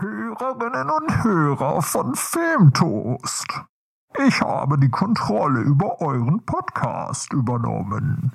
[0.00, 3.66] Hörerinnen und Hörer von Filmtoast.
[4.26, 8.32] Ich habe die Kontrolle über euren Podcast übernommen.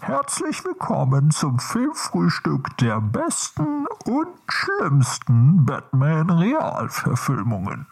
[0.00, 7.86] Herzlich willkommen zum Filmfrühstück der besten und schlimmsten Batman-Realverfilmungen.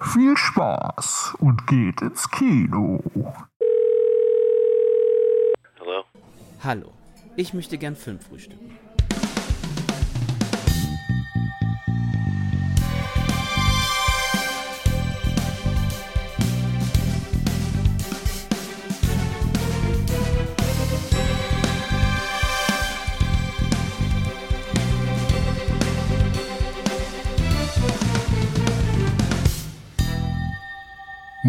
[0.00, 3.04] Viel Spaß und geht ins Kino.
[5.78, 6.04] Hallo?
[6.64, 6.90] Hallo,
[7.36, 8.79] ich möchte gern Film frühstücken.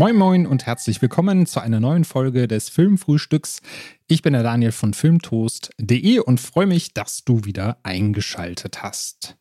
[0.01, 3.61] Moin Moin und herzlich willkommen zu einer neuen Folge des Filmfrühstücks.
[4.07, 9.37] Ich bin der Daniel von filmtoast.de und freue mich, dass du wieder eingeschaltet hast.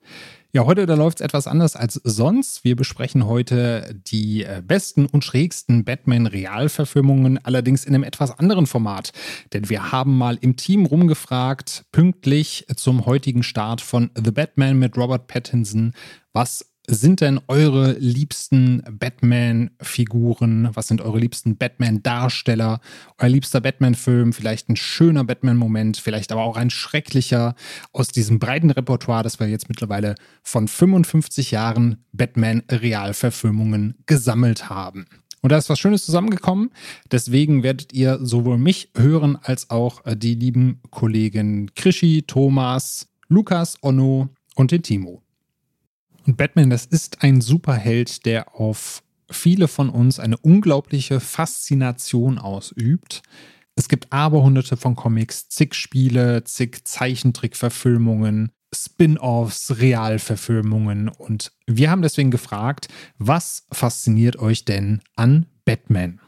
[0.52, 2.62] Ja, heute da läuft es etwas anders als sonst.
[2.62, 9.12] Wir besprechen heute die äh, besten und schrägsten Batman-Realverfilmungen, allerdings in einem etwas anderen Format.
[9.54, 14.98] Denn wir haben mal im Team rumgefragt, pünktlich zum heutigen Start von The Batman mit
[14.98, 15.94] Robert Pattinson,
[16.34, 20.70] was sind denn eure liebsten Batman-Figuren?
[20.74, 22.80] Was sind eure liebsten Batman-Darsteller?
[23.18, 24.32] Euer liebster Batman-Film?
[24.32, 27.54] Vielleicht ein schöner Batman-Moment, vielleicht aber auch ein schrecklicher
[27.92, 35.06] aus diesem breiten Repertoire, das wir jetzt mittlerweile von 55 Jahren Batman-Realverfilmungen gesammelt haben.
[35.42, 36.70] Und da ist was Schönes zusammengekommen.
[37.10, 44.28] Deswegen werdet ihr sowohl mich hören als auch die lieben Kollegen Krischi, Thomas, Lukas, Onno
[44.56, 45.22] und den Timo.
[46.26, 53.22] Und Batman, das ist ein Superheld, der auf viele von uns eine unglaubliche Faszination ausübt.
[53.74, 61.08] Es gibt aberhunderte von Comics, zig Spiele, zig Zeichentrickverfilmungen, Spin-offs, Realverfilmungen.
[61.08, 66.20] Und wir haben deswegen gefragt, was fasziniert euch denn an Batman?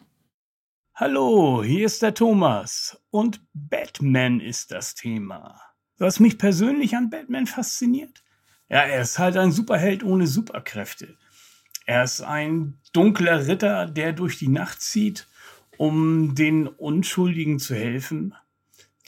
[0.94, 5.60] Hallo, hier ist der Thomas und Batman ist das Thema.
[5.98, 8.22] Was mich persönlich an Batman fasziniert?
[8.72, 11.18] Ja, er ist halt ein Superheld ohne Superkräfte.
[11.84, 15.28] Er ist ein dunkler Ritter, der durch die Nacht zieht,
[15.76, 18.34] um den Unschuldigen zu helfen,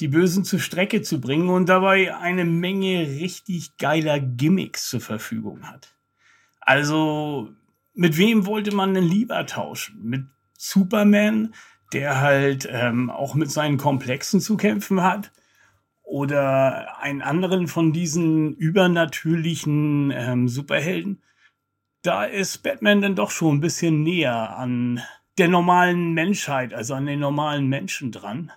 [0.01, 5.67] die Bösen zur Strecke zu bringen und dabei eine Menge richtig geiler Gimmicks zur Verfügung
[5.67, 5.97] hat.
[6.61, 7.51] Also,
[7.95, 9.99] mit wem wollte man denn lieber tauschen?
[10.03, 10.27] Mit
[10.59, 11.55] Superman,
[11.95, 15.33] der halt ähm, auch mit seinen Komplexen zu kämpfen hat?
[16.05, 21.23] Oder einen anderen von diesen übernatürlichen ähm, Superhelden,
[22.03, 25.03] da ist Batman dann doch schon ein bisschen näher an
[25.39, 28.53] der normalen Menschheit, also an den normalen Menschen dran.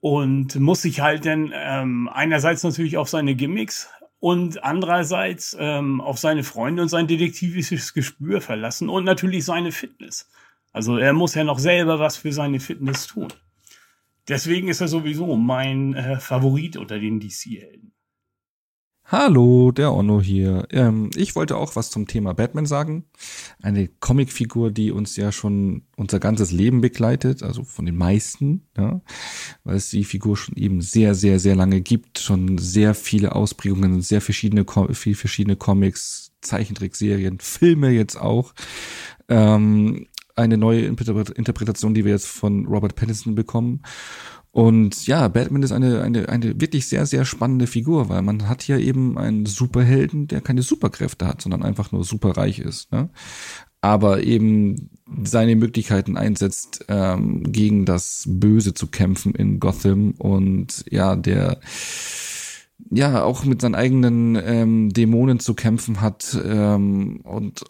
[0.00, 3.90] Und muss sich halt dann ähm, einerseits natürlich auf seine Gimmicks
[4.20, 10.30] und andererseits ähm, auf seine Freunde und sein detektivisches Gespür verlassen und natürlich seine Fitness.
[10.72, 13.28] Also er muss ja noch selber was für seine Fitness tun.
[14.28, 17.92] Deswegen ist er sowieso mein äh, Favorit unter den DC-Helden.
[19.06, 20.66] Hallo, der Onno hier.
[20.70, 23.04] Ähm, ich wollte auch was zum Thema Batman sagen.
[23.60, 29.02] Eine Comicfigur, die uns ja schon unser ganzes Leben begleitet, also von den meisten, ja,
[29.62, 34.00] weil es die Figur schon eben sehr, sehr, sehr lange gibt, schon sehr viele Ausprägungen,
[34.00, 34.64] sehr verschiedene,
[34.94, 38.54] viel verschiedene Comics, Zeichentrickserien, Filme jetzt auch.
[39.28, 40.06] Ähm,
[40.36, 43.82] eine neue Interpretation, die wir jetzt von Robert Pattinson bekommen.
[44.54, 48.62] Und ja, Batman ist eine, eine, eine wirklich sehr, sehr spannende Figur, weil man hat
[48.62, 52.92] hier eben einen Superhelden, der keine Superkräfte hat, sondern einfach nur superreich ist.
[52.92, 53.10] Ne?
[53.80, 54.90] Aber eben
[55.24, 61.58] seine Möglichkeiten einsetzt, ähm, gegen das Böse zu kämpfen in Gotham und ja, der
[62.90, 67.64] ja auch mit seinen eigenen ähm, Dämonen zu kämpfen hat ähm, und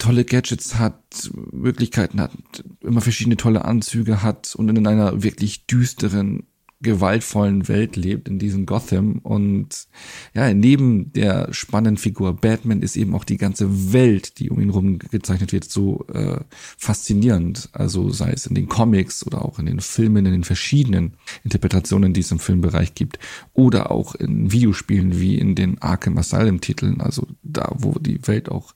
[0.00, 2.32] tolle Gadgets hat, Möglichkeiten hat,
[2.80, 6.46] immer verschiedene tolle Anzüge hat und in einer wirklich düsteren,
[6.82, 9.18] gewaltvollen Welt lebt, in diesem Gotham.
[9.18, 9.86] Und
[10.32, 14.70] ja, neben der spannenden Figur Batman ist eben auch die ganze Welt, die um ihn
[14.70, 17.68] herum gezeichnet wird, so äh, faszinierend.
[17.72, 22.14] Also sei es in den Comics oder auch in den Filmen, in den verschiedenen Interpretationen,
[22.14, 23.18] die es im Filmbereich gibt,
[23.52, 28.48] oder auch in Videospielen wie in den Arkham Asylum Titeln, also da, wo die Welt
[28.48, 28.74] auch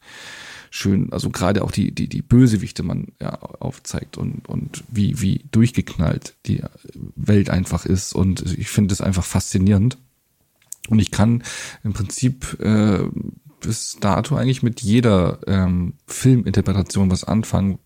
[0.75, 5.45] schön, also gerade auch die, die, die Bösewichte man ja aufzeigt und, und wie, wie
[5.53, 6.63] durchgeknallt die
[7.15, 8.13] Welt einfach ist.
[8.13, 9.99] Und ich finde es einfach faszinierend.
[10.89, 11.45] Und ich kann
[11.85, 13.05] im Prinzip äh,
[13.61, 17.79] bis dato eigentlich mit jeder ähm, Filminterpretation was anfangen.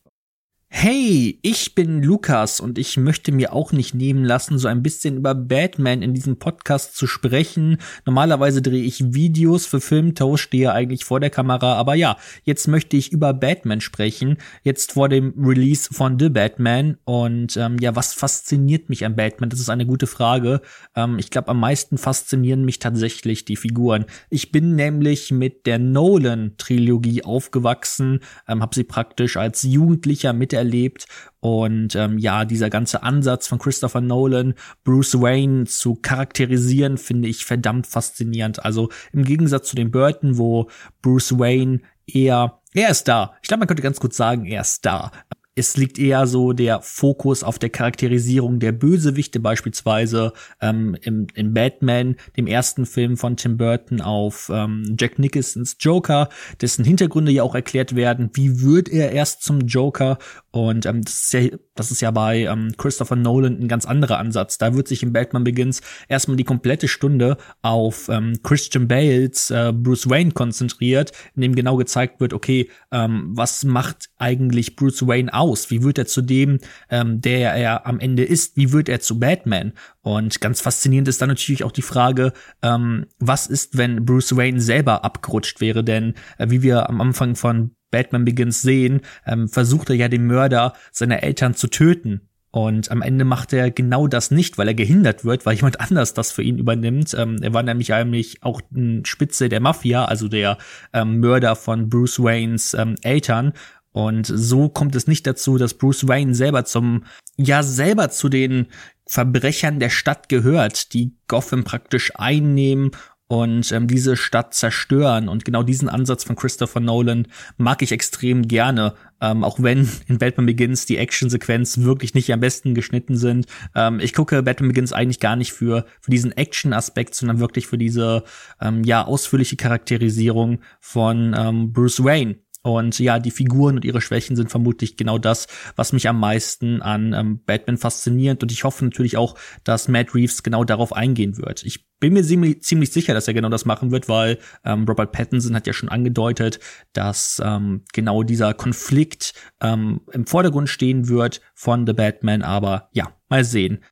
[0.71, 5.17] Hey, ich bin Lukas und ich möchte mir auch nicht nehmen lassen, so ein bisschen
[5.17, 7.79] über Batman in diesem Podcast zu sprechen.
[8.05, 12.99] Normalerweise drehe ich Videos für Filmtoast, stehe eigentlich vor der Kamera, aber ja, jetzt möchte
[12.99, 18.13] ich über Batman sprechen, jetzt vor dem Release von The Batman und ähm, ja, was
[18.13, 19.49] fasziniert mich an Batman?
[19.49, 20.61] Das ist eine gute Frage.
[20.95, 24.05] Ähm, ich glaube, am meisten faszinieren mich tatsächlich die Figuren.
[24.29, 31.07] Ich bin nämlich mit der Nolan-Trilogie aufgewachsen, ähm, habe sie praktisch als Jugendlicher mit erlebt.
[31.41, 37.45] Und ähm, ja, dieser ganze Ansatz von Christopher Nolan, Bruce Wayne zu charakterisieren, finde ich
[37.45, 38.65] verdammt faszinierend.
[38.65, 40.69] Also im Gegensatz zu den Burton, wo
[41.01, 43.35] Bruce Wayne eher, er ist da.
[43.43, 45.11] Ich glaube, man könnte ganz gut sagen, er ist da.
[45.59, 51.53] Es liegt eher so der Fokus auf der Charakterisierung der Bösewichte, beispielsweise ähm, im, in
[51.53, 56.29] Batman, dem ersten Film von Tim Burton, auf ähm, Jack Nicholsons Joker,
[56.61, 58.31] dessen Hintergründe ja auch erklärt werden.
[58.35, 60.19] Wie wird er erst zum Joker?
[60.51, 64.19] Und ähm, das, ist ja, das ist ja bei ähm, Christopher Nolan ein ganz anderer
[64.19, 64.57] Ansatz.
[64.57, 69.73] Da wird sich in Batman Begins erstmal die komplette Stunde auf ähm, Christian Bales äh,
[69.75, 75.35] Bruce Wayne konzentriert, in dem genau gezeigt wird, okay, ähm, was macht eigentlich Bruce Wayne
[75.35, 75.71] aus?
[75.71, 78.57] Wie wird er zu dem, ähm, der er am Ende ist?
[78.57, 79.75] Wie wird er zu Batman?
[80.01, 84.63] Und ganz faszinierend ist dann natürlich auch die Frage, ähm, was ist, wenn Bruce Wayne
[84.63, 85.85] selber abgerutscht wäre?
[85.85, 90.27] Denn äh, wie wir am Anfang von Batman Begins sehen, ähm, versucht er ja den
[90.27, 92.23] Mörder seiner Eltern zu töten.
[92.51, 96.15] Und am Ende macht er genau das nicht, weil er gehindert wird, weil jemand anders
[96.15, 97.15] das für ihn übernimmt.
[97.15, 100.59] Ähm, er war nämlich eigentlich auch ein Spitze der Mafia, also der
[100.93, 103.53] ähm, Mörder von Bruce Waynes ähm, Eltern.
[103.93, 107.05] Und so kommt es nicht dazu, dass Bruce Wayne selber zum,
[107.37, 108.67] ja, selber zu den
[109.07, 112.91] Verbrechern der Stadt gehört, die Gotham praktisch einnehmen
[113.29, 115.29] und ähm, diese Stadt zerstören.
[115.29, 117.29] Und genau diesen Ansatz von Christopher Nolan
[117.59, 122.41] mag ich extrem gerne, ähm, auch wenn in Batman Begins die Actionsequenzen wirklich nicht am
[122.41, 123.47] besten geschnitten sind.
[123.75, 127.79] Ähm, ich gucke Batman Begins eigentlich gar nicht für, für diesen Action-Aspekt, sondern wirklich für
[127.79, 128.25] diese
[128.61, 132.37] ähm, ja ausführliche Charakterisierung von ähm, Bruce Wayne.
[132.63, 135.47] Und ja, die Figuren und ihre Schwächen sind vermutlich genau das,
[135.77, 138.43] was mich am meisten an ähm, Batman fasziniert.
[138.43, 141.63] Und ich hoffe natürlich auch, dass Matt Reeves genau darauf eingehen wird.
[141.65, 145.55] Ich bin mir ziemlich, sicher, dass er genau das machen wird, weil ähm, Robert Pattinson
[145.55, 146.59] hat ja schon angedeutet,
[146.93, 152.43] dass ähm, genau dieser Konflikt ähm, im Vordergrund stehen wird von The Batman.
[152.43, 153.85] Aber ja, mal sehen.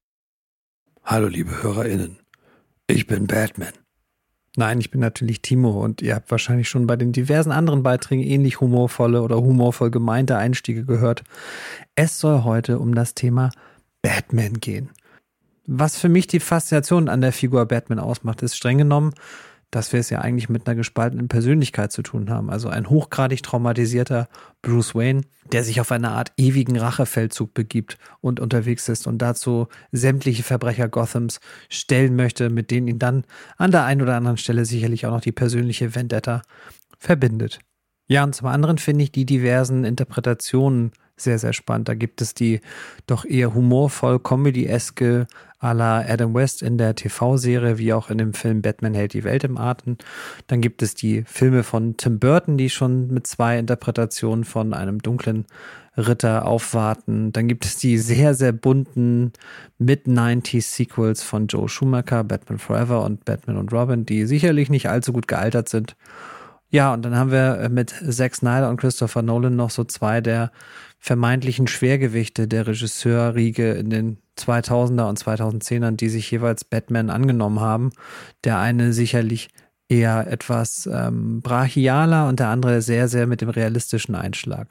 [1.04, 2.18] Hallo, liebe HörerInnen.
[2.88, 3.72] Ich bin Batman.
[4.58, 8.22] Nein, ich bin natürlich Timo und ihr habt wahrscheinlich schon bei den diversen anderen Beiträgen
[8.22, 11.24] ähnlich humorvolle oder humorvoll gemeinte Einstiege gehört.
[11.94, 13.50] Es soll heute um das Thema
[14.00, 14.88] Batman gehen.
[15.66, 19.12] Was für mich die Faszination an der Figur Batman ausmacht, ist streng genommen,
[19.70, 22.50] dass wir es ja eigentlich mit einer gespaltenen Persönlichkeit zu tun haben.
[22.50, 24.28] Also ein hochgradig traumatisierter
[24.62, 25.22] Bruce Wayne,
[25.52, 30.88] der sich auf eine Art ewigen Rachefeldzug begibt und unterwegs ist und dazu sämtliche Verbrecher
[30.88, 33.24] Gothams stellen möchte, mit denen ihn dann
[33.56, 36.42] an der einen oder anderen Stelle sicherlich auch noch die persönliche Vendetta
[36.98, 37.60] verbindet.
[38.08, 41.88] Ja, und zum anderen finde ich die diversen Interpretationen sehr, sehr spannend.
[41.88, 42.60] Da gibt es die
[43.06, 45.26] doch eher humorvoll Comedy-eske
[45.58, 49.24] à la Adam West in der TV-Serie, wie auch in dem Film Batman hält die
[49.24, 49.96] Welt im Atem.
[50.46, 55.00] Dann gibt es die Filme von Tim Burton, die schon mit zwei Interpretationen von einem
[55.00, 55.46] dunklen
[55.96, 57.32] Ritter aufwarten.
[57.32, 59.32] Dann gibt es die sehr, sehr bunten
[59.78, 65.26] Mid-90s-Sequels von Joe Schumacher, Batman Forever und Batman und Robin, die sicherlich nicht allzu gut
[65.26, 65.96] gealtert sind.
[66.68, 70.50] Ja, und dann haben wir mit Zack Snyder und Christopher Nolan noch so zwei der
[71.06, 77.92] vermeintlichen Schwergewichte der Regisseurriege in den 2000er und 2010ern, die sich jeweils Batman angenommen haben.
[78.42, 79.48] Der eine sicherlich
[79.88, 84.68] eher etwas ähm, brachialer und der andere sehr, sehr mit dem realistischen Einschlag.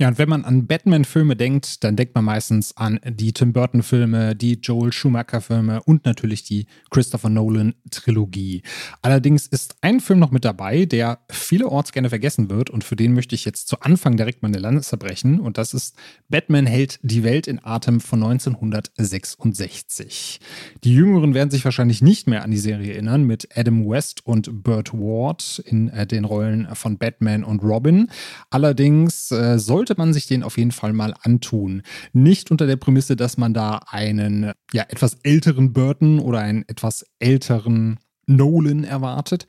[0.00, 4.34] Ja, und wenn man an Batman-Filme denkt, dann denkt man meistens an die Tim Burton-Filme,
[4.34, 8.62] die Joel Schumacher-Filme und natürlich die Christopher Nolan-Trilogie.
[9.02, 13.12] Allerdings ist ein Film noch mit dabei, der vielerorts gerne vergessen wird und für den
[13.12, 15.94] möchte ich jetzt zu Anfang direkt meine Lanze brechen und das ist
[16.30, 20.40] Batman hält die Welt in Atem von 1966.
[20.84, 24.64] Die Jüngeren werden sich wahrscheinlich nicht mehr an die Serie erinnern mit Adam West und
[24.64, 28.08] Burt Ward in äh, den Rollen von Batman und Robin.
[28.48, 31.82] Allerdings äh, soll sollte man sich den auf jeden Fall mal antun.
[32.12, 37.04] Nicht unter der Prämisse, dass man da einen ja etwas älteren Burton oder einen etwas
[37.18, 39.48] älteren Nolan erwartet,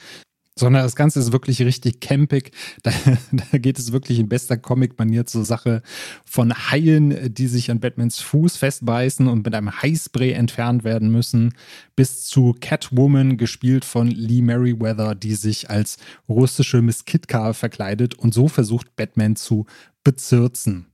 [0.55, 2.51] sondern das Ganze ist wirklich richtig campig.
[2.83, 2.91] Da,
[3.51, 5.81] da geht es wirklich in bester Comic-Manier zur Sache
[6.25, 11.53] von Haien, die sich an Batmans Fuß festbeißen und mit einem Heißspray entfernt werden müssen,
[11.95, 15.98] bis zu Catwoman, gespielt von Lee Merriweather, die sich als
[16.29, 19.65] russische Miss Kitka verkleidet und so versucht, Batman zu
[20.03, 20.92] bezirzen.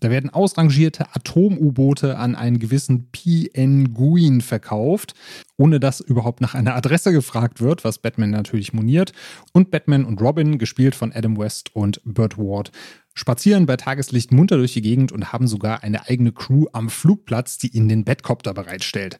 [0.00, 3.94] Da werden ausrangierte Atom-U-Boote an einen gewissen P.N.
[3.94, 5.14] Guin verkauft,
[5.56, 9.12] ohne dass überhaupt nach einer Adresse gefragt wird, was Batman natürlich moniert.
[9.52, 12.70] Und Batman und Robin, gespielt von Adam West und Burt Ward,
[13.14, 17.58] spazieren bei Tageslicht munter durch die Gegend und haben sogar eine eigene Crew am Flugplatz,
[17.58, 19.18] die ihnen den Batcopter bereitstellt.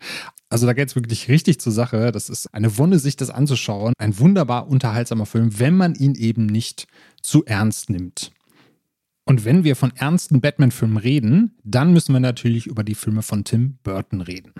[0.50, 2.10] Also da geht es wirklich richtig zur Sache.
[2.10, 3.92] Das ist eine Wunde, sich das anzuschauen.
[3.98, 6.86] Ein wunderbar unterhaltsamer Film, wenn man ihn eben nicht
[7.22, 8.32] zu ernst nimmt.
[9.28, 13.44] Und wenn wir von ernsten Batman-Filmen reden, dann müssen wir natürlich über die Filme von
[13.44, 14.54] Tim Burton reden.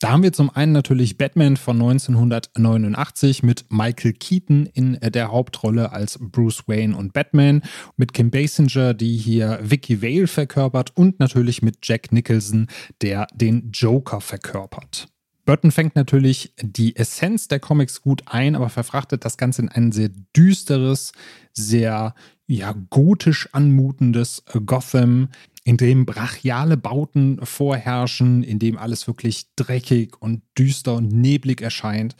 [0.00, 5.92] Da haben wir zum einen natürlich Batman von 1989 mit Michael Keaton in der Hauptrolle
[5.92, 7.62] als Bruce Wayne und Batman,
[7.96, 12.66] mit Kim Basinger, die hier Vicky Vale verkörpert und natürlich mit Jack Nicholson,
[13.02, 15.06] der den Joker verkörpert.
[15.44, 19.92] Burton fängt natürlich die Essenz der Comics gut ein, aber verfrachtet das Ganze in ein
[19.92, 21.12] sehr düsteres,
[21.52, 22.14] sehr
[22.46, 25.28] ja, gotisch anmutendes Gotham,
[25.66, 32.14] in dem brachiale Bauten vorherrschen, in dem alles wirklich dreckig und düster und neblig erscheint.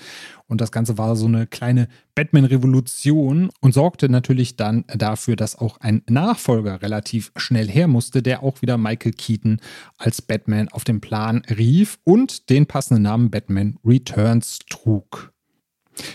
[0.48, 5.78] Und das Ganze war so eine kleine Batman-Revolution und sorgte natürlich dann dafür, dass auch
[5.80, 9.60] ein Nachfolger relativ schnell her musste, der auch wieder Michael Keaton
[9.96, 15.35] als Batman auf den Plan rief und den passenden Namen Batman Returns trug.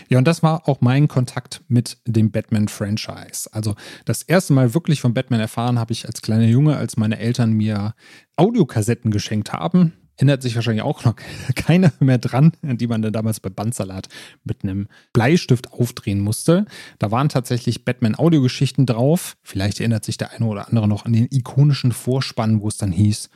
[0.08, 3.48] Ja, und das war auch mein Kontakt mit dem Batman-Franchise.
[3.52, 3.74] Also
[4.04, 7.52] das erste Mal wirklich von Batman erfahren habe ich als kleiner Junge, als meine Eltern
[7.52, 7.94] mir
[8.36, 9.92] Audiokassetten geschenkt haben.
[10.16, 11.16] Erinnert sich wahrscheinlich auch noch
[11.54, 14.08] keiner mehr dran, die man dann damals bei Bandsalat
[14.44, 16.66] mit einem Bleistift aufdrehen musste.
[16.98, 19.36] Da waren tatsächlich Batman-Audiogeschichten drauf.
[19.42, 22.92] Vielleicht erinnert sich der eine oder andere noch an den ikonischen Vorspann, wo es dann
[22.92, 23.30] hieß,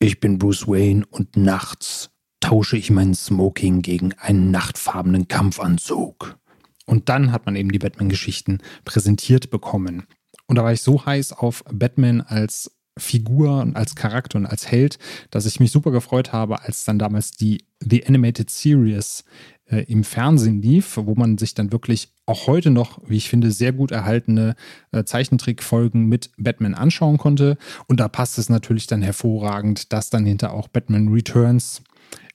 [0.00, 2.10] ich bin Bruce Wayne und nachts
[2.40, 6.38] tausche ich meinen Smoking gegen einen nachtfarbenen Kampfanzug.
[6.86, 10.06] Und dann hat man eben die Batman-Geschichten präsentiert bekommen.
[10.46, 14.70] Und da war ich so heiß auf Batman als Figur und als Charakter und als
[14.70, 14.98] Held,
[15.30, 19.24] dass ich mich super gefreut habe, als dann damals die The Animated Series
[19.66, 23.50] äh, im Fernsehen lief, wo man sich dann wirklich auch heute noch, wie ich finde,
[23.50, 24.56] sehr gut erhaltene
[24.92, 27.56] äh, Zeichentrickfolgen mit Batman anschauen konnte.
[27.86, 31.82] Und da passt es natürlich dann hervorragend, dass dann hinter auch Batman Returns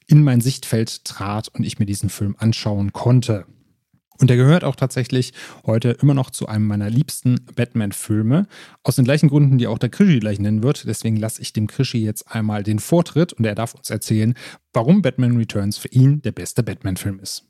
[0.08, 3.46] in mein Sichtfeld trat und ich mir diesen Film anschauen konnte.
[4.20, 5.34] Und der gehört auch tatsächlich
[5.66, 8.48] heute immer noch zu einem meiner liebsten Batman-Filme.
[8.84, 10.86] Aus den gleichen Gründen, die auch der Krischi gleich nennen wird.
[10.88, 14.36] Deswegen lasse ich dem Krischi jetzt einmal den Vortritt und er darf uns erzählen,
[14.72, 17.46] warum Batman Returns für ihn der beste Batman-Film ist.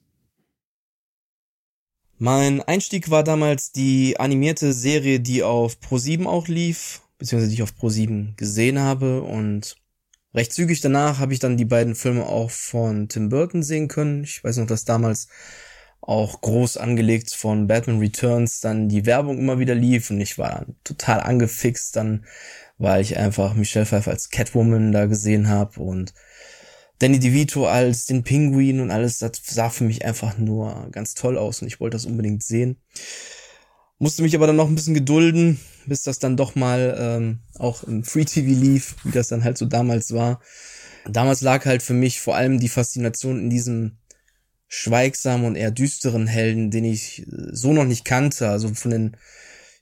[2.17, 7.63] Mein Einstieg war damals die animierte Serie, die auf Pro7 auch lief, beziehungsweise die ich
[7.63, 9.75] auf Pro7 gesehen habe und
[10.33, 14.23] Recht zügig danach habe ich dann die beiden Filme auch von Tim Burton sehen können.
[14.23, 15.27] Ich weiß noch, dass damals
[16.01, 20.65] auch groß angelegt von Batman Returns dann die Werbung immer wieder lief und ich war
[20.83, 22.25] total angefixt dann,
[22.77, 26.13] weil ich einfach Michelle Pfeiffer als Catwoman da gesehen habe und
[26.99, 31.37] Danny DeVito als den Pinguin und alles, das sah für mich einfach nur ganz toll
[31.37, 32.77] aus und ich wollte das unbedingt sehen.
[34.03, 37.85] Musste mich aber dann noch ein bisschen gedulden, bis das dann doch mal ähm, auch
[37.85, 40.41] im Free TV lief, wie das dann halt so damals war.
[41.05, 43.99] Damals lag halt für mich vor allem die Faszination in diesem
[44.67, 48.49] schweigsamen und eher düsteren Helden, den ich äh, so noch nicht kannte.
[48.49, 49.15] Also von den,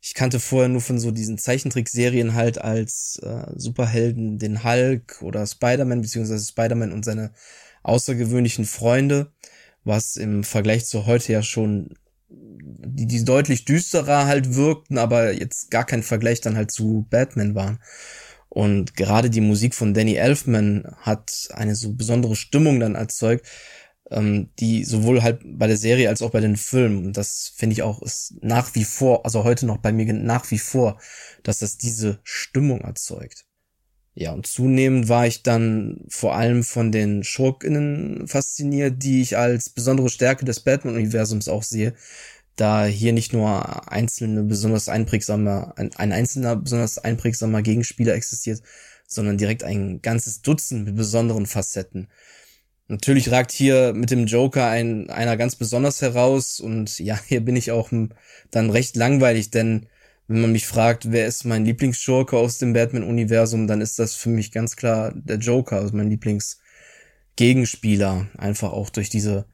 [0.04, 5.48] ich kannte vorher nur von so diesen Zeichentrickserien halt als äh, Superhelden den Hulk oder
[5.48, 7.32] Spider-Man, beziehungsweise Spider-Man und seine
[7.82, 9.32] außergewöhnlichen Freunde,
[9.84, 11.96] was im Vergleich zu heute ja schon
[12.32, 17.56] die, die deutlich düsterer halt wirkten, aber jetzt gar kein Vergleich dann halt zu Batman
[17.56, 17.80] waren.
[18.50, 23.48] Und gerade die Musik von Danny Elfman hat eine so besondere Stimmung dann erzeugt,
[24.10, 27.74] ähm, die sowohl halt bei der Serie als auch bei den Filmen, und das finde
[27.74, 31.00] ich auch ist nach wie vor, also heute noch bei mir nach wie vor,
[31.44, 33.46] dass das diese Stimmung erzeugt.
[34.14, 39.70] Ja, und zunehmend war ich dann vor allem von den Schurkinnen fasziniert, die ich als
[39.70, 41.94] besondere Stärke des Batman-Universums auch sehe,
[42.58, 48.62] da hier nicht nur einzelne besonders einprägsame, ein, ein einzelner besonders einprägsamer Gegenspieler existiert,
[49.08, 52.10] sondern direkt ein ganzes Dutzend mit besonderen Facetten.
[52.90, 57.56] Natürlich ragt hier mit dem Joker ein, einer ganz besonders heraus und ja, hier bin
[57.56, 57.92] ich auch
[58.52, 59.88] dann recht langweilig, denn
[60.32, 64.30] wenn man mich fragt, wer ist mein Lieblingsschurke aus dem Batman-Universum, dann ist das für
[64.30, 68.28] mich ganz klar der Joker, also mein Lieblingsgegenspieler.
[68.38, 69.46] Einfach auch durch diese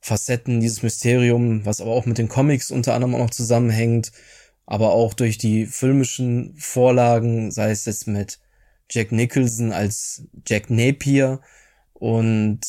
[0.00, 4.12] Facetten, dieses Mysterium, was aber auch mit den Comics unter anderem auch noch zusammenhängt,
[4.66, 8.38] aber auch durch die filmischen Vorlagen, sei es jetzt mit
[8.88, 11.40] Jack Nicholson als Jack Napier
[11.92, 12.60] und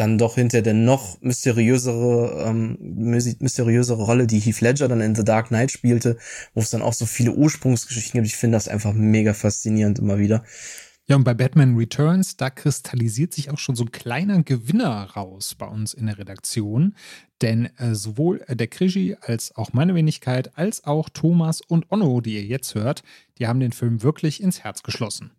[0.00, 5.24] dann doch hinter der noch mysteriösere, ähm, mysteriösere Rolle, die Heath Ledger dann in The
[5.24, 6.16] Dark Knight spielte,
[6.54, 8.26] wo es dann auch so viele Ursprungsgeschichten gibt.
[8.26, 10.44] Ich finde das einfach mega faszinierend immer wieder.
[11.10, 15.54] Ja, und bei Batman Returns, da kristallisiert sich auch schon so ein kleiner Gewinner raus
[15.54, 16.94] bei uns in der Redaktion.
[17.40, 22.34] Denn äh, sowohl der Krigi als auch meine Wenigkeit, als auch Thomas und Onno, die
[22.34, 23.02] ihr jetzt hört,
[23.38, 25.30] die haben den Film wirklich ins Herz geschlossen.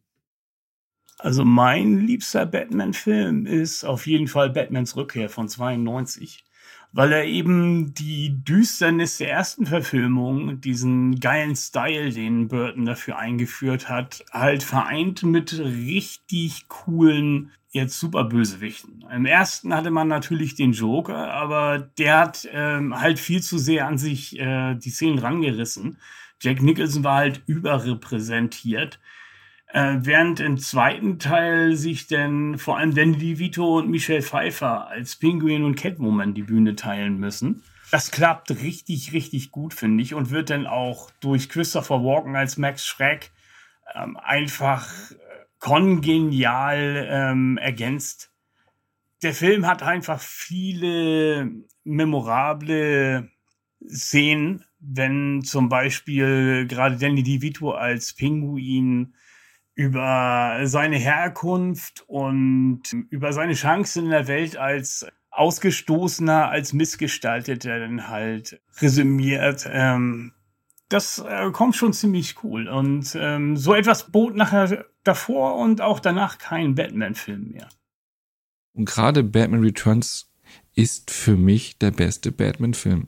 [1.19, 6.45] Also mein liebster Batman-Film ist auf jeden Fall Batmans Rückkehr von 92
[6.91, 13.89] weil er eben die Düsternis der ersten Verfilmung, diesen geilen Style, den Burton dafür eingeführt
[13.89, 19.05] hat, halt vereint mit richtig coolen jetzt super Bösewichten.
[19.13, 23.85] Im ersten hatte man natürlich den Joker, aber der hat ähm, halt viel zu sehr
[23.85, 25.97] an sich äh, die Szenen rangerissen.
[26.41, 28.99] Jack Nicholson war halt überrepräsentiert.
[29.71, 35.15] Äh, während im zweiten Teil sich denn vor allem Danny DeVito und Michelle Pfeiffer als
[35.15, 37.63] Penguin und Catwoman die Bühne teilen müssen.
[37.91, 42.57] Das klappt richtig, richtig gut, finde ich, und wird dann auch durch Christopher Walken als
[42.57, 43.31] Max Schreck
[43.93, 45.15] ähm, einfach äh,
[45.59, 48.31] kongenial ähm, ergänzt.
[49.21, 51.51] Der Film hat einfach viele
[51.83, 53.29] memorable
[53.87, 59.13] Szenen, wenn zum Beispiel gerade Danny DeVito als Pinguin
[59.79, 68.09] über seine Herkunft und über seine Chancen in der Welt als Ausgestoßener, als Missgestalteter dann
[68.09, 69.65] halt resümiert.
[69.71, 70.33] Ähm,
[70.89, 72.67] das äh, kommt schon ziemlich cool.
[72.67, 77.69] Und ähm, so etwas bot nachher davor und auch danach kein Batman-Film mehr.
[78.73, 80.29] Und gerade Batman Returns
[80.75, 83.07] ist für mich der beste Batman-Film.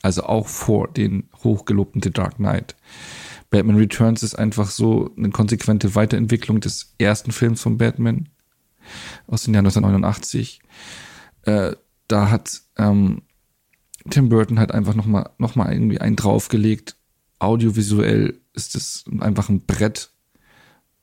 [0.00, 2.74] Also auch vor den hochgelobten The Dark Knight.
[3.50, 8.28] Batman Returns ist einfach so eine konsequente Weiterentwicklung des ersten Films von Batman
[9.26, 10.60] aus dem Jahr 1989.
[11.42, 11.74] Äh,
[12.06, 13.22] da hat ähm,
[14.08, 16.96] Tim Burton halt einfach nochmal noch mal irgendwie einen draufgelegt.
[17.38, 20.12] Audiovisuell ist es einfach ein Brett.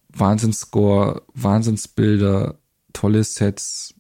[0.10, 2.60] Wahnsinnsscore, Wahnsinnsbilder,
[2.94, 3.94] tolle Sets,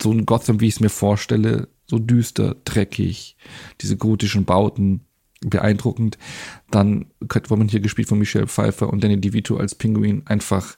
[0.00, 3.36] so ein Gotham, wie ich es mir vorstelle, so düster, dreckig,
[3.80, 5.06] diese gotischen Bauten
[5.40, 6.18] beeindruckend.
[6.70, 10.76] Dann Catwoman hier gespielt von Michelle Pfeiffer und Danny DeVito als Pinguin einfach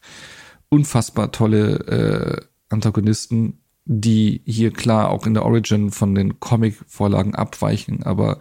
[0.69, 8.03] unfassbar tolle äh, Antagonisten, die hier klar auch in der Origin von den Comic-Vorlagen abweichen,
[8.05, 8.39] aber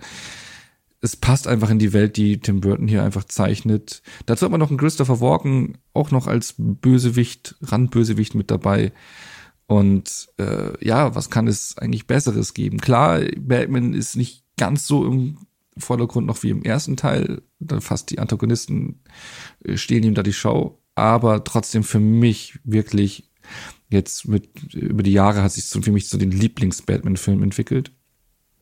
[1.01, 4.03] es passt einfach in die Welt, die Tim Burton hier einfach zeichnet.
[4.27, 8.91] Dazu hat man noch einen Christopher Walken auch noch als Bösewicht, Randbösewicht mit dabei.
[9.65, 12.77] Und äh, ja, was kann es eigentlich Besseres geben?
[12.77, 15.39] Klar, Batman ist nicht ganz so im
[15.77, 17.41] Vordergrund noch wie im ersten Teil.
[17.79, 19.01] Fast die Antagonisten
[19.63, 20.81] äh, stehlen ihm da die Show.
[20.95, 23.31] Aber trotzdem für mich wirklich
[23.89, 27.91] jetzt mit über die Jahre hat sich so für mich zu den Lieblings-Batman-Film entwickelt.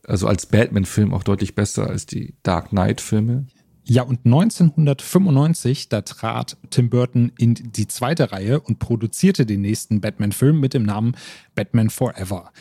[0.06, 3.46] Also als Batman-Film auch deutlich besser als die Dark Knight-Filme.
[3.84, 10.00] Ja, und 1995, da trat Tim Burton in die zweite Reihe und produzierte den nächsten
[10.00, 11.16] Batman-Film mit dem Namen
[11.54, 12.52] Batman Forever.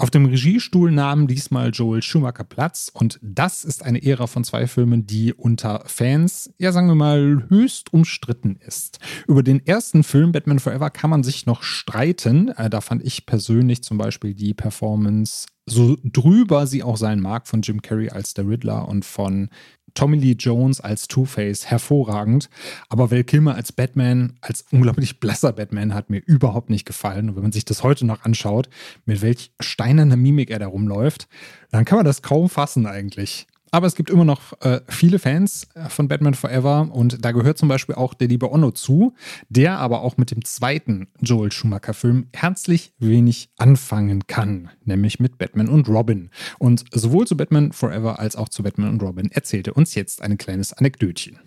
[0.00, 4.68] Auf dem Regiestuhl nahm diesmal Joel Schumacher Platz und das ist eine Ära von zwei
[4.68, 9.00] Filmen, die unter Fans, ja sagen wir mal, höchst umstritten ist.
[9.26, 12.50] Über den ersten Film Batman Forever kann man sich noch streiten.
[12.50, 17.46] Äh, da fand ich persönlich zum Beispiel die Performance so drüber sie auch sein mag
[17.46, 19.50] von Jim Carrey als der Riddler und von
[19.98, 22.48] Tommy Lee Jones als Two-Face hervorragend,
[22.88, 27.30] aber Val Kilmer als Batman, als unglaublich blasser Batman, hat mir überhaupt nicht gefallen.
[27.30, 28.68] Und wenn man sich das heute noch anschaut,
[29.06, 31.26] mit welch steinerner Mimik er da rumläuft,
[31.72, 33.48] dann kann man das kaum fassen eigentlich.
[33.70, 37.58] Aber es gibt immer noch äh, viele Fans äh, von Batman Forever und da gehört
[37.58, 39.14] zum Beispiel auch der liebe Onno zu,
[39.48, 45.68] der aber auch mit dem zweiten Joel Schumacher-Film herzlich wenig anfangen kann, nämlich mit Batman
[45.68, 46.30] und Robin.
[46.58, 50.38] Und sowohl zu Batman Forever als auch zu Batman und Robin erzählte uns jetzt ein
[50.38, 51.38] kleines Anekdötchen.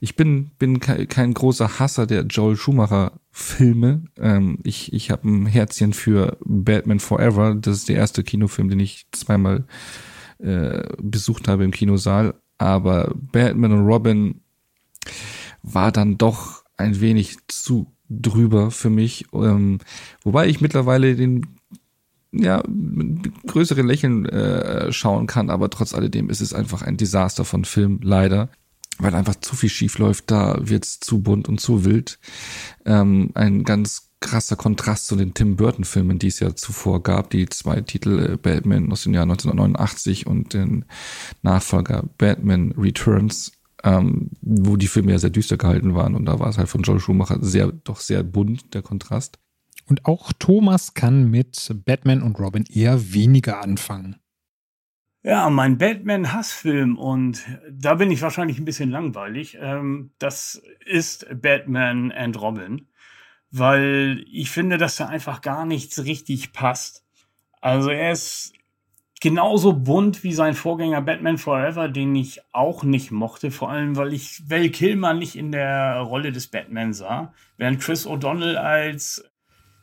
[0.00, 4.04] Ich bin, bin kein großer Hasser der Joel Schumacher-Filme.
[4.16, 7.56] Ähm, ich ich habe ein Herzchen für Batman Forever.
[7.56, 9.66] Das ist der erste Kinofilm, den ich zweimal
[10.38, 12.34] äh, besucht habe im Kinosaal.
[12.58, 14.40] Aber Batman und Robin
[15.62, 19.26] war dann doch ein wenig zu drüber für mich.
[19.32, 19.78] Ähm,
[20.22, 21.46] wobei ich mittlerweile den
[22.32, 22.62] ja,
[23.46, 28.00] größere Lächeln äh, schauen kann, aber trotz alledem ist es einfach ein Desaster von Film,
[28.02, 28.50] leider.
[29.00, 32.18] Weil einfach zu viel schief läuft, da wird's zu bunt und zu wild.
[32.84, 37.48] Ähm, ein ganz krasser Kontrast zu den Tim Burton-Filmen, die es ja zuvor gab, die
[37.48, 40.84] zwei Titel äh, Batman aus dem Jahr 1989 und den
[41.42, 43.52] Nachfolger Batman Returns,
[43.84, 46.82] ähm, wo die Filme ja sehr düster gehalten waren und da war es halt von
[46.82, 49.38] Joel Schumacher sehr, doch sehr bunt, der Kontrast.
[49.86, 54.16] Und auch Thomas kann mit Batman und Robin eher weniger anfangen.
[55.22, 59.58] Ja, mein Batman-Hassfilm und da bin ich wahrscheinlich ein bisschen langweilig.
[59.60, 62.87] Ähm, das ist Batman and Robin,
[63.50, 67.04] weil ich finde, dass da einfach gar nichts richtig passt.
[67.60, 68.52] Also er ist
[69.20, 74.12] genauso bunt wie sein Vorgänger Batman Forever, den ich auch nicht mochte, vor allem weil
[74.12, 79.24] ich Val Kilmer nicht in der Rolle des Batman sah, während Chris O'Donnell als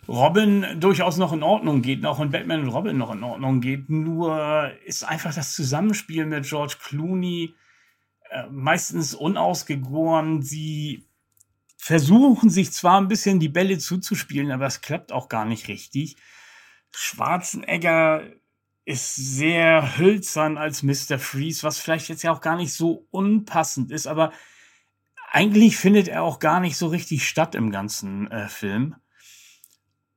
[0.08, 3.90] Robin durchaus noch in Ordnung geht, auch in Batman und Robin noch in Ordnung geht.
[3.90, 7.56] Nur ist einfach das Zusammenspiel mit George Clooney
[8.30, 10.44] äh, meistens unausgegoren.
[10.44, 11.05] Sie
[11.86, 16.16] versuchen sich zwar ein bisschen die Bälle zuzuspielen, aber es klappt auch gar nicht richtig.
[16.96, 18.24] Schwarzenegger
[18.86, 21.20] ist sehr hölzern als Mr.
[21.20, 24.34] Freeze, was vielleicht jetzt ja auch gar nicht so unpassend ist, aber
[25.30, 28.96] eigentlich findet er auch gar nicht so richtig statt im ganzen äh, Film.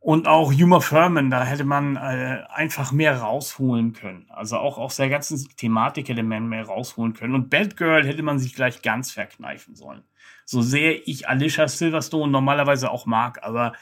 [0.08, 4.24] Und auch Huma Furman, da hätte man äh, einfach mehr rausholen können.
[4.30, 7.34] Also auch aus der ganzen Thematik hätte man mehr rausholen können.
[7.34, 10.02] Und Batgirl hätte man sich gleich ganz verkneifen sollen.
[10.46, 13.74] So sehr ich Alicia Silverstone normalerweise auch mag, aber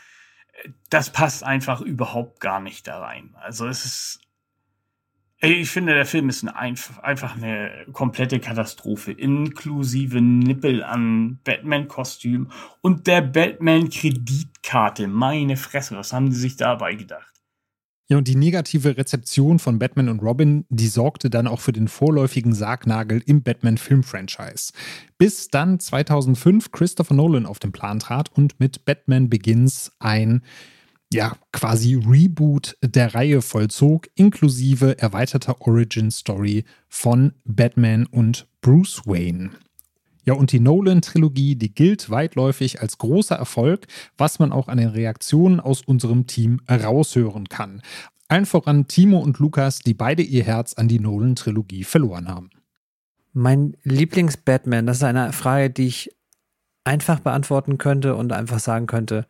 [0.65, 3.37] äh, das passt einfach überhaupt gar nicht da rein.
[3.41, 4.21] Also es ist
[5.53, 12.51] ich finde, der Film ist ein einf einfach eine komplette Katastrophe, inklusive Nippel an Batman-Kostüm
[12.81, 15.09] und der Batman-Kreditkarte.
[15.09, 17.37] Meine Fresse, was haben die sich dabei gedacht?
[18.09, 21.89] Ja, und die negative Rezeption von Batman und Robin, die sorgte dann auch für den
[21.89, 24.73] vorläufigen Sargnagel im Batman-Film-Franchise.
[25.19, 30.43] Bis dann 2005 Christopher Nolan auf den Plan trat und mit Batman Begins ein
[31.17, 39.51] ja, quasi Reboot der Reihe vollzog, inklusive erweiterter Origin Story von Batman und Bruce Wayne.
[40.27, 43.87] Ja, und die Nolan-Trilogie, die gilt weitläufig als großer Erfolg,
[44.19, 47.81] was man auch an den Reaktionen aus unserem Team heraushören kann.
[48.29, 52.51] Allen voran Timo und Lukas, die beide ihr Herz an die Nolan-Trilogie verloren haben.
[53.33, 56.11] Mein Lieblings-Batman, das ist eine Frage, die ich
[56.85, 59.27] einfach beantworten könnte und einfach sagen könnte,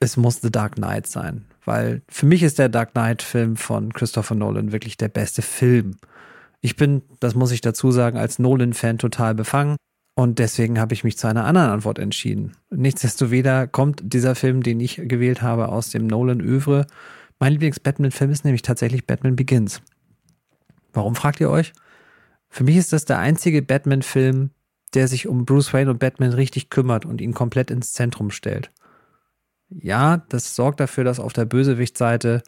[0.00, 4.34] es muss The Dark Knight sein, weil für mich ist der Dark Knight-Film von Christopher
[4.34, 5.96] Nolan wirklich der beste Film.
[6.60, 9.76] Ich bin, das muss ich dazu sagen, als Nolan-Fan total befangen
[10.14, 12.52] und deswegen habe ich mich zu einer anderen Antwort entschieden.
[12.70, 16.86] Nichtsdestoweniger kommt dieser Film, den ich gewählt habe, aus dem Nolan-Övre.
[17.38, 19.80] Mein Lieblings-Batman-Film ist nämlich tatsächlich Batman Begins.
[20.92, 21.72] Warum fragt ihr euch?
[22.48, 24.50] Für mich ist das der einzige Batman-Film,
[24.94, 28.70] der sich um Bruce Wayne und Batman richtig kümmert und ihn komplett ins Zentrum stellt
[29.70, 32.42] ja, das sorgt dafür, dass auf der Bösewichtseite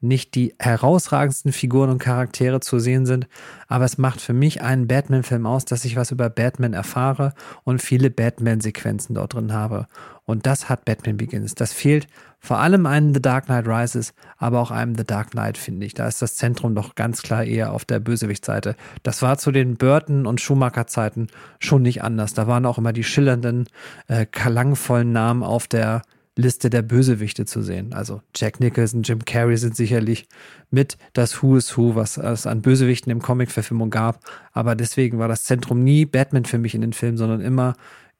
[0.00, 3.26] nicht die herausragendsten Figuren und Charaktere zu sehen sind,
[3.66, 7.32] aber es macht für mich einen Batman-Film aus, dass ich was über Batman erfahre
[7.64, 9.86] und viele Batman-Sequenzen dort drin habe.
[10.24, 11.54] Und das hat Batman Begins.
[11.54, 12.08] Das fehlt
[12.40, 15.94] vor allem einem The Dark Knight Rises, aber auch einem The Dark Knight, finde ich.
[15.94, 18.76] Da ist das Zentrum doch ganz klar eher auf der Bösewichtseite.
[19.02, 22.34] Das war zu den Burton- und Schumacher-Zeiten schon nicht anders.
[22.34, 23.66] Da waren auch immer die schillernden,
[24.08, 26.02] äh, klangvollen Namen auf der
[26.36, 27.94] Liste der Bösewichte zu sehen.
[27.94, 30.28] Also Jack Nicholson, Jim Carrey sind sicherlich
[30.70, 34.20] mit das Who is Who, was es an Bösewichten im Comic-Verfilmung gab.
[34.52, 37.74] Aber deswegen war das Zentrum nie Batman für mich in den Filmen, sondern immer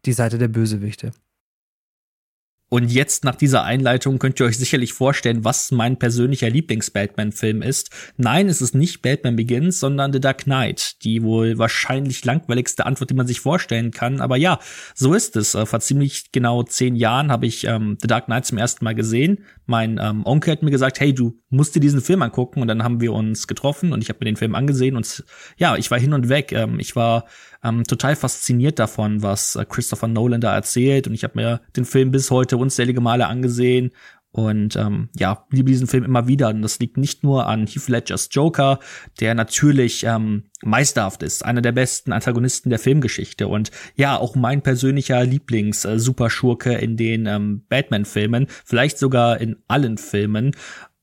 [0.07, 1.13] die Seite der Bösewichte.
[2.69, 7.91] Und jetzt nach dieser Einleitung könnt ihr euch sicherlich vorstellen, was mein persönlicher Lieblings-Batman-Film ist.
[8.17, 10.97] Nein, es ist nicht Batman Begins, sondern The Dark Knight.
[11.05, 14.21] Die wohl wahrscheinlich langweiligste Antwort, die man sich vorstellen kann.
[14.21, 14.59] Aber ja,
[14.95, 15.55] so ist es.
[15.55, 18.97] Äh, vor ziemlich genau zehn Jahren habe ich ähm, The Dark Knight zum ersten Mal
[18.97, 19.45] gesehen.
[19.67, 22.63] Mein ähm, Onkel hat mir gesagt, hey, du musst dir diesen Film angucken.
[22.63, 24.97] Und dann haben wir uns getroffen und ich habe mir den Film angesehen.
[24.97, 25.25] Und
[25.57, 26.53] ja, ich war hin und weg.
[26.53, 27.27] Ähm, ich war
[27.65, 31.09] ähm, total fasziniert davon, was äh, Christopher Nolan da erzählt.
[31.09, 33.91] Und ich habe mir den Film bis heute unzählige Male angesehen.
[34.37, 36.51] Und ähm, ja, liebe diesen Film immer wieder.
[36.51, 38.81] Und das liegt nicht nur an Heath Ledgers Joker,
[39.19, 43.49] der natürlich ähm, meisterhaft ist, einer der besten Antagonisten der Filmgeschichte.
[43.49, 50.55] Und ja, auch mein persönlicher Lieblings-Superschurke in den ähm, Batman-Filmen, vielleicht sogar in allen Filmen.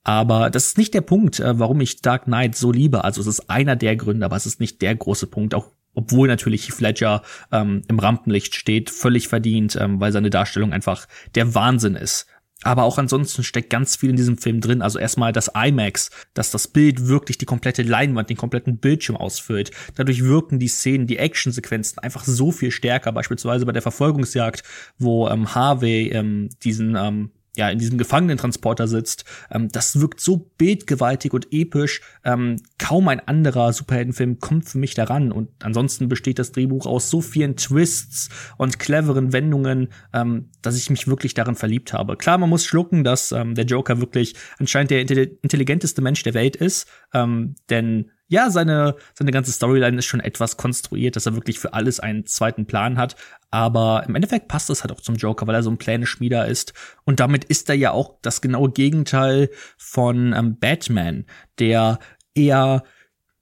[0.04, 3.04] Aber das ist nicht der Punkt, äh, warum ich Dark Knight so liebe.
[3.04, 5.56] Also es ist einer der Gründe, aber es ist nicht der große Punkt.
[5.56, 10.72] Auch obwohl natürlich Heath Ledger ähm, im Rampenlicht steht, völlig verdient, ähm, weil seine Darstellung
[10.72, 12.28] einfach der Wahnsinn ist.
[12.64, 14.82] Aber auch ansonsten steckt ganz viel in diesem Film drin.
[14.82, 19.72] Also erstmal das IMAX, dass das Bild wirklich die komplette Leinwand, den kompletten Bildschirm ausfüllt.
[19.96, 23.12] Dadurch wirken die Szenen, die Actionsequenzen einfach so viel stärker.
[23.12, 24.64] Beispielsweise bei der Verfolgungsjagd,
[24.98, 29.26] wo ähm, Harvey ähm, diesen ähm, ja, in diesem Gefangenentransporter sitzt.
[29.52, 32.02] Ähm, das wirkt so bildgewaltig und episch.
[32.24, 35.32] Ähm, kaum ein anderer Superheldenfilm kommt für mich daran.
[35.32, 40.90] Und ansonsten besteht das Drehbuch aus so vielen Twists und cleveren Wendungen, ähm, dass ich
[40.90, 42.18] mich wirklich darin verliebt habe.
[42.18, 46.56] Klar, man muss schlucken, dass ähm, der Joker wirklich anscheinend der intelligenteste Mensch der Welt
[46.56, 46.88] ist.
[47.14, 51.74] Ähm, denn ja, seine, seine ganze Storyline ist schon etwas konstruiert, dass er wirklich für
[51.74, 53.16] alles einen zweiten Plan hat.
[53.54, 56.74] Aber im Endeffekt passt das halt auch zum Joker, weil er so ein Pläne-Schmieder ist.
[57.04, 61.28] Und damit ist er ja auch das genaue Gegenteil von ähm, Batman,
[61.60, 62.00] der
[62.34, 62.82] eher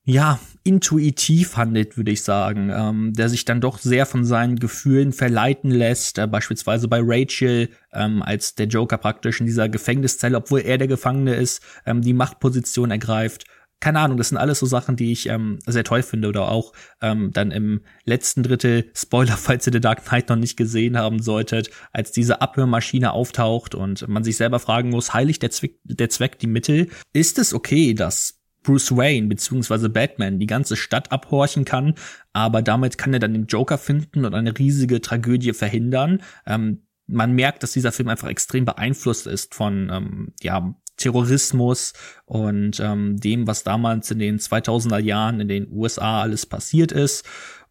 [0.04, 5.14] ja, intuitiv handelt, würde ich sagen, ähm, der sich dann doch sehr von seinen Gefühlen
[5.14, 10.60] verleiten lässt, äh, beispielsweise bei Rachel, ähm, als der Joker praktisch in dieser Gefängniszelle, obwohl
[10.60, 13.46] er der Gefangene ist, ähm, die Machtposition ergreift
[13.82, 16.72] keine Ahnung, das sind alles so Sachen, die ich ähm, sehr toll finde oder auch
[17.02, 21.22] ähm, dann im letzten Drittel, Spoiler, falls ihr The Dark Knight noch nicht gesehen haben
[21.22, 26.10] solltet, als diese Abhörmaschine auftaucht und man sich selber fragen muss, heiligt der Zweck, der
[26.10, 26.90] Zweck die Mittel?
[27.12, 31.96] Ist es okay, dass Bruce Wayne beziehungsweise Batman die ganze Stadt abhorchen kann,
[32.32, 36.22] aber damit kann er dann den Joker finden und eine riesige Tragödie verhindern.
[36.46, 41.94] Ähm, man merkt, dass dieser Film einfach extrem beeinflusst ist von ähm, ja Terrorismus
[42.26, 47.26] und ähm, dem, was damals in den 2000er Jahren in den USA alles passiert ist.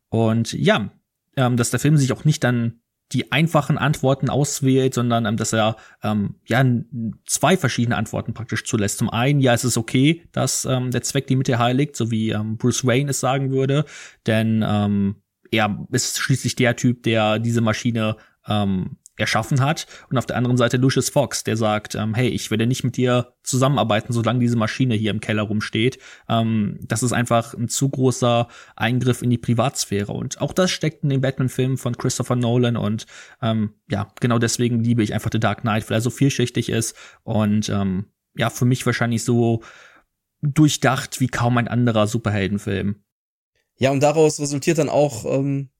[0.09, 0.91] Und ja,
[1.37, 2.81] ähm, dass der Film sich auch nicht dann
[3.13, 6.65] die einfachen Antworten auswählt, sondern ähm, dass er ähm, ja
[7.27, 8.99] zwei verschiedene Antworten praktisch zulässt.
[8.99, 12.31] Zum einen, ja, es ist okay, dass ähm, der Zweck die Mitte heiligt, so wie
[12.31, 13.85] ähm, Bruce Wayne es sagen würde,
[14.27, 15.17] denn ähm,
[15.51, 18.17] er ist schließlich der Typ, der diese Maschine
[18.47, 19.87] ähm, erschaffen hat.
[20.11, 22.97] Und auf der anderen Seite Lucius Fox, der sagt, ähm, hey, ich werde nicht mit
[22.97, 25.99] dir zusammenarbeiten, solange diese Maschine hier im Keller rumsteht.
[26.29, 30.13] Ähm, das ist einfach ein zu großer Eingriff in die Privatsphäre.
[30.13, 32.77] Und auch das steckt in den Batman-Filmen von Christopher Nolan.
[32.77, 33.07] Und
[33.43, 36.97] ähm, ja, genau deswegen liebe ich einfach The Dark Knight, weil er so vielschichtig ist
[37.23, 38.07] und ähm,
[38.37, 39.63] ja, für mich wahrscheinlich so
[40.43, 42.97] durchdacht wie kaum ein anderer Superheldenfilm.
[43.77, 45.71] Ja, und daraus resultiert dann auch ähm,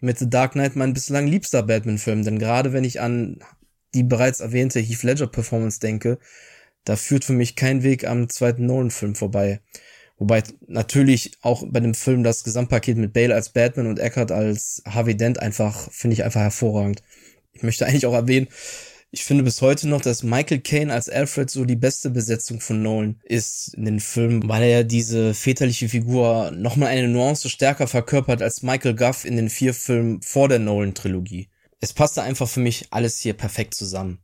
[0.00, 3.38] mit The Dark Knight mein bislang liebster Batman-Film, denn gerade wenn ich an
[3.94, 6.18] die bereits erwähnte Heath Ledger-Performance denke,
[6.84, 9.60] da führt für mich kein Weg am zweiten Nolan-Film vorbei.
[10.18, 14.82] Wobei natürlich auch bei dem Film das Gesamtpaket mit Bale als Batman und Eckhart als
[14.86, 17.02] Harvey Dent einfach, finde ich einfach hervorragend.
[17.52, 18.48] Ich möchte eigentlich auch erwähnen,
[19.10, 22.82] ich finde bis heute noch, dass Michael Caine als Alfred so die beste Besetzung von
[22.82, 28.42] Nolan ist in den Filmen, weil er diese väterliche Figur nochmal eine Nuance stärker verkörpert
[28.42, 31.48] als Michael Guff in den vier Filmen vor der Nolan-Trilogie.
[31.80, 34.18] Es passte einfach für mich alles hier perfekt zusammen.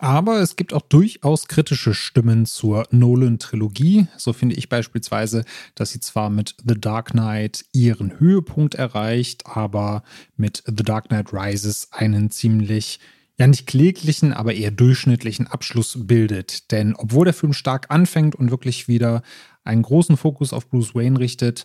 [0.00, 4.06] Aber es gibt auch durchaus kritische Stimmen zur Nolan-Trilogie.
[4.16, 10.04] So finde ich beispielsweise, dass sie zwar mit The Dark Knight ihren Höhepunkt erreicht, aber
[10.36, 13.00] mit The Dark Knight Rises einen ziemlich
[13.38, 16.70] ja nicht kläglichen, aber eher durchschnittlichen Abschluss bildet.
[16.72, 19.22] Denn obwohl der Film stark anfängt und wirklich wieder
[19.64, 21.64] einen großen Fokus auf Bruce Wayne richtet,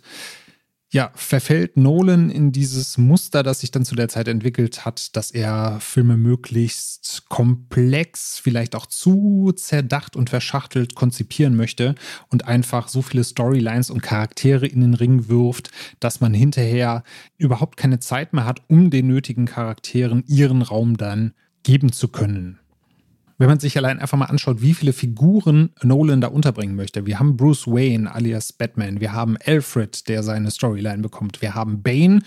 [0.94, 5.32] ja, verfällt Nolan in dieses Muster, das sich dann zu der Zeit entwickelt hat, dass
[5.32, 11.96] er Filme möglichst komplex, vielleicht auch zu zerdacht und verschachtelt konzipieren möchte
[12.28, 17.02] und einfach so viele Storylines und Charaktere in den Ring wirft, dass man hinterher
[17.38, 22.60] überhaupt keine Zeit mehr hat, um den nötigen Charakteren ihren Raum dann geben zu können.
[23.36, 27.04] Wenn man sich allein einfach mal anschaut, wie viele Figuren Nolan da unterbringen möchte.
[27.04, 31.82] Wir haben Bruce Wayne alias Batman, wir haben Alfred, der seine Storyline bekommt, wir haben
[31.82, 32.20] Bane,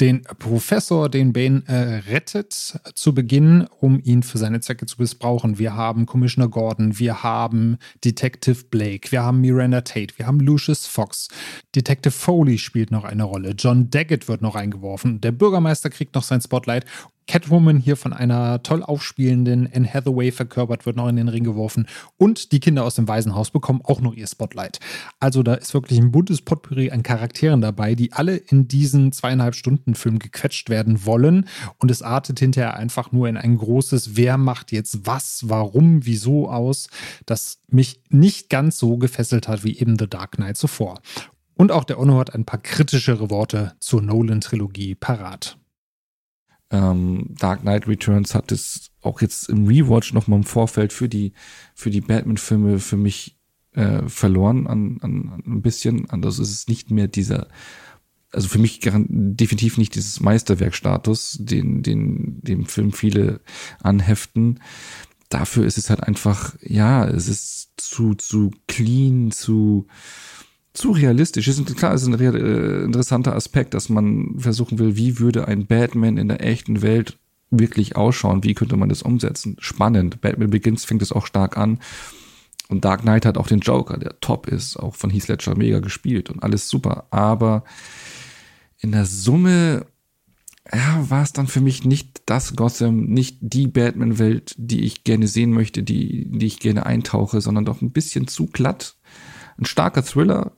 [0.00, 2.52] den Professor, den Bane äh, rettet
[2.94, 5.58] zu Beginn, um ihn für seine Zwecke zu missbrauchen.
[5.58, 10.86] Wir haben Commissioner Gordon, wir haben Detective Blake, wir haben Miranda Tate, wir haben Lucius
[10.86, 11.28] Fox.
[11.74, 13.54] Detective Foley spielt noch eine Rolle.
[13.56, 15.20] John Daggett wird noch eingeworfen.
[15.20, 16.84] Der Bürgermeister kriegt noch sein Spotlight
[17.28, 21.86] Catwoman hier von einer toll aufspielenden Anne Hathaway verkörpert wird noch in den Ring geworfen
[22.16, 24.80] und die Kinder aus dem Waisenhaus bekommen auch noch ihr Spotlight.
[25.20, 29.54] Also da ist wirklich ein buntes Potpourri an Charakteren dabei, die alle in diesen zweieinhalb
[29.54, 31.46] Stunden Film gequetscht werden wollen
[31.78, 36.48] und es artet hinterher einfach nur in ein großes Wer macht jetzt was, warum, wieso
[36.48, 36.88] aus,
[37.26, 41.00] das mich nicht ganz so gefesselt hat wie eben The Dark Knight zuvor.
[41.54, 45.57] Und auch der Ono hat ein paar kritischere Worte zur Nolan-Trilogie parat.
[46.70, 51.08] Ähm, Dark Knight Returns hat es auch jetzt im Rewatch noch mal im Vorfeld für
[51.08, 51.32] die
[51.74, 53.38] für die Batman-Filme für mich
[53.72, 56.10] äh, verloren an, an ein bisschen.
[56.10, 57.48] Anders ist es nicht mehr dieser,
[58.32, 63.40] also für mich definitiv nicht dieses Meisterwerkstatus, den den dem Film viele
[63.82, 64.60] anheften.
[65.30, 69.86] Dafür ist es halt einfach, ja, es ist zu zu clean, zu
[70.78, 71.48] zu realistisch.
[71.48, 76.16] Ist, klar, ist ein äh, interessanter Aspekt, dass man versuchen will, wie würde ein Batman
[76.16, 77.18] in der echten Welt
[77.50, 78.44] wirklich ausschauen?
[78.44, 79.56] Wie könnte man das umsetzen?
[79.58, 80.20] Spannend.
[80.20, 81.78] Batman Begins fängt es auch stark an.
[82.68, 85.80] Und Dark Knight hat auch den Joker, der top ist, auch von Heath Ledger mega
[85.80, 87.06] gespielt und alles super.
[87.10, 87.64] Aber
[88.78, 89.86] in der Summe
[90.72, 95.26] ja, war es dann für mich nicht das Gotham, nicht die Batman-Welt, die ich gerne
[95.26, 98.96] sehen möchte, die, die ich gerne eintauche, sondern doch ein bisschen zu glatt.
[99.56, 100.52] Ein starker Thriller,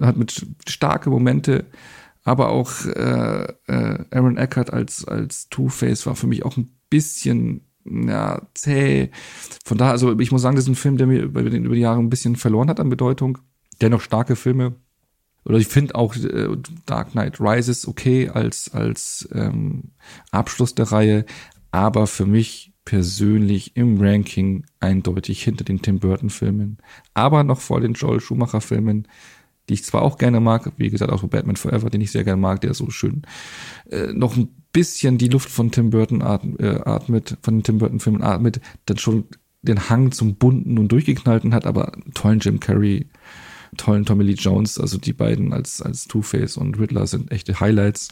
[0.00, 1.66] hat mit starke Momente,
[2.24, 7.66] aber auch äh, äh, Aaron Eckhart als, als Two-Face war für mich auch ein bisschen
[7.84, 9.10] ja, zäh.
[9.64, 11.80] Von daher, also ich muss sagen, das ist ein Film, der mir über, über die
[11.80, 13.38] Jahre ein bisschen verloren hat an Bedeutung.
[13.80, 14.74] Dennoch starke Filme.
[15.44, 16.48] Oder ich finde auch äh,
[16.84, 19.92] Dark Knight Rises okay als, als ähm,
[20.30, 21.24] Abschluss der Reihe,
[21.70, 26.78] aber für mich persönlich im Ranking eindeutig hinter den Tim Burton-Filmen,
[27.14, 29.08] aber noch vor den Joel Schumacher-Filmen
[29.68, 32.40] die ich zwar auch gerne mag, wie gesagt, auch Batman Forever, den ich sehr gerne
[32.40, 33.22] mag, der so schön
[33.90, 37.78] äh, noch ein bisschen die Luft von Tim Burton atmet, äh, atmet von den Tim
[37.78, 39.24] Burton Filmen atmet, dann schon
[39.62, 43.08] den Hang zum bunten und durchgeknallten hat, aber tollen Jim Carrey,
[43.76, 48.08] tollen Tommy Lee Jones, also die beiden als als Two-Face und Riddler sind echte Highlights.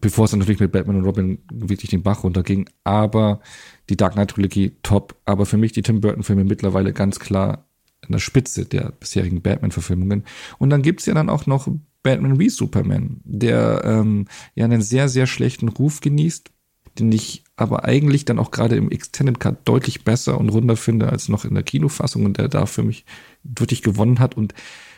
[0.00, 3.40] Bevor es dann natürlich mit Batman und Robin wirklich den Bach runterging, aber
[3.88, 7.67] die Dark Knight Trilogie top, aber für mich die Tim Burton Filme mittlerweile ganz klar
[8.08, 10.24] an der Spitze der bisherigen Batman-Verfilmungen.
[10.58, 11.68] Und dann gibt's ja dann auch noch
[12.02, 16.50] Batman wie Superman, der ähm, ja einen sehr, sehr schlechten Ruf genießt,
[16.98, 21.10] den ich aber eigentlich dann auch gerade im Extended Cut deutlich besser und runder finde
[21.10, 23.04] als noch in der Kinofassung und der da für mich
[23.42, 24.54] wirklich gewonnen hat und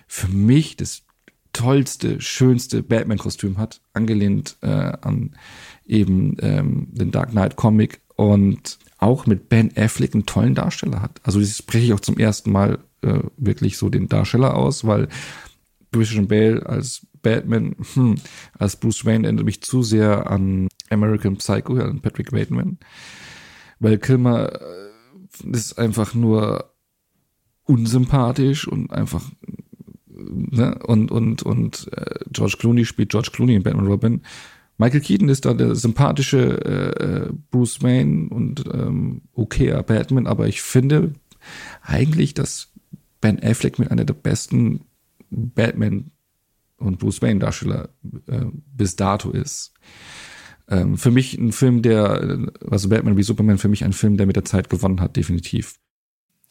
[0.07, 1.03] für mich das
[1.53, 5.37] tollste, schönste Batman-Kostüm hat, angelehnt äh, an
[5.85, 11.21] eben ähm, den Dark Knight Comic und auch mit Ben Affleck einen tollen Darsteller hat.
[11.25, 15.09] Also das spreche ich auch zum ersten Mal äh, wirklich so den Darsteller aus, weil
[15.93, 18.17] Christian Bale als Batman, hm,
[18.59, 22.79] als Bruce Wayne erinnert mich zu sehr an American Psycho, an Patrick Bateman.
[23.79, 26.73] Weil Kilmer äh, ist einfach nur
[27.65, 29.31] unsympathisch und einfach
[30.09, 30.79] ne?
[30.87, 34.23] und und und äh, George Clooney spielt George Clooney in Batman Robin.
[34.79, 40.49] Michael Keaton ist da der sympathische äh, äh, Bruce Wayne und ähm, okayer Batman, aber
[40.49, 41.13] ich finde
[41.83, 42.70] eigentlich, dass
[43.21, 44.85] Ben Affleck mit einer der besten
[45.31, 46.11] Batman
[46.77, 47.91] und Bruce Wayne Darsteller
[48.27, 49.73] äh, bis dato ist.
[50.69, 54.27] Ähm, für mich ein Film, der, also Batman wie Superman, für mich ein Film, der
[54.27, 55.77] mit der Zeit gewonnen hat, definitiv.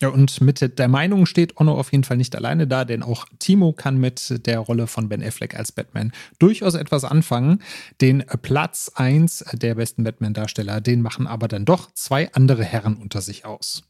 [0.02, 3.26] Ja, und mit der Meinung steht Onno auf jeden Fall nicht alleine da, denn auch
[3.38, 7.62] Timo kann mit der Rolle von Ben Affleck als Batman durchaus etwas anfangen.
[8.00, 13.20] Den Platz eins der besten Batman-Darsteller, den machen aber dann doch zwei andere Herren unter
[13.20, 13.89] sich aus.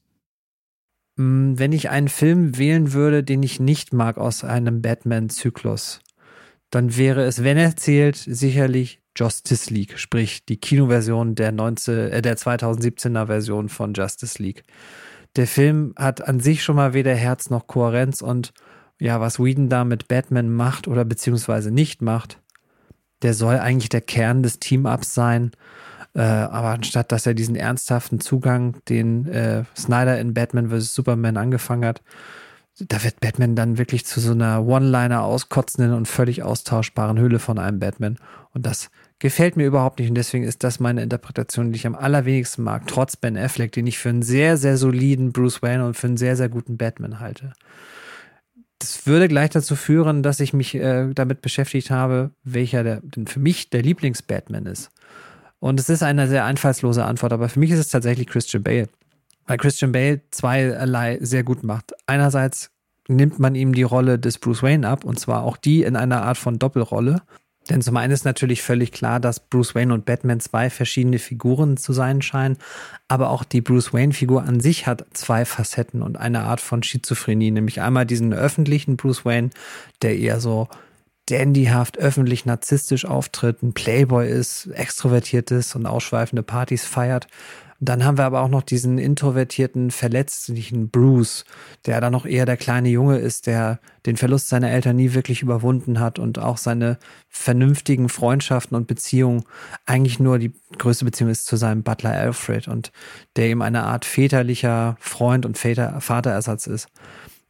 [1.19, 5.99] Hm, wenn ich einen Film wählen würde, den ich nicht mag aus einem Batman-Zyklus,
[6.71, 12.21] dann wäre es, wenn er zählt, sicherlich Justice League, sprich die Kinoversion der, 19, äh,
[12.21, 14.63] der 2017er Version von Justice League.
[15.35, 18.53] Der Film hat an sich schon mal weder Herz noch Kohärenz und
[18.97, 22.39] ja, was Whedon da mit Batman macht oder beziehungsweise nicht macht,
[23.23, 25.51] der soll eigentlich der Kern des Team-Ups sein.
[26.15, 30.93] Äh, aber anstatt dass er diesen ernsthaften Zugang, den äh, Snyder in Batman vs.
[30.93, 32.01] Superman angefangen hat,
[32.87, 37.59] da wird Batman dann wirklich zu so einer One-Liner auskotzenden und völlig austauschbaren Hülle von
[37.59, 38.17] einem Batman.
[38.53, 40.09] Und das gefällt mir überhaupt nicht.
[40.09, 43.85] Und deswegen ist das meine Interpretation, die ich am allerwenigsten mag, trotz Ben Affleck, den
[43.85, 47.19] ich für einen sehr, sehr soliden Bruce Wayne und für einen sehr, sehr guten Batman
[47.19, 47.53] halte.
[48.79, 53.27] Das würde gleich dazu führen, dass ich mich äh, damit beschäftigt habe, welcher der, denn
[53.27, 54.89] für mich der Lieblings-Batman ist.
[55.59, 58.89] Und es ist eine sehr einfallslose Antwort, aber für mich ist es tatsächlich Christian Bale.
[59.45, 61.93] Weil Christian Bale zweierlei sehr gut macht.
[62.05, 62.71] Einerseits
[63.07, 66.21] nimmt man ihm die Rolle des Bruce Wayne ab, und zwar auch die in einer
[66.21, 67.21] Art von Doppelrolle.
[67.69, 71.77] Denn zum einen ist natürlich völlig klar, dass Bruce Wayne und Batman zwei verschiedene Figuren
[71.77, 72.57] zu sein scheinen,
[73.07, 77.51] aber auch die Bruce Wayne-Figur an sich hat zwei Facetten und eine Art von Schizophrenie,
[77.51, 79.51] nämlich einmal diesen öffentlichen Bruce Wayne,
[80.01, 80.67] der eher so
[81.29, 87.27] dandyhaft öffentlich narzisstisch auftritt, ein Playboy ist, extrovertiert ist und ausschweifende Partys feiert.
[87.81, 91.45] Dann haben wir aber auch noch diesen introvertierten, verletzlichen Bruce,
[91.85, 95.41] der dann noch eher der kleine Junge ist, der den Verlust seiner Eltern nie wirklich
[95.41, 96.97] überwunden hat und auch seine
[97.29, 99.43] vernünftigen Freundschaften und Beziehungen
[99.85, 102.91] eigentlich nur die größte Beziehung ist zu seinem Butler Alfred und
[103.37, 106.89] der ihm eine Art väterlicher Freund und Väter, Vaterersatz ist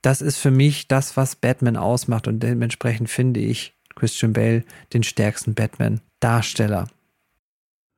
[0.01, 5.03] das ist für mich das, was Batman ausmacht und dementsprechend finde ich Christian Bale den
[5.03, 6.87] stärksten Batman-Darsteller.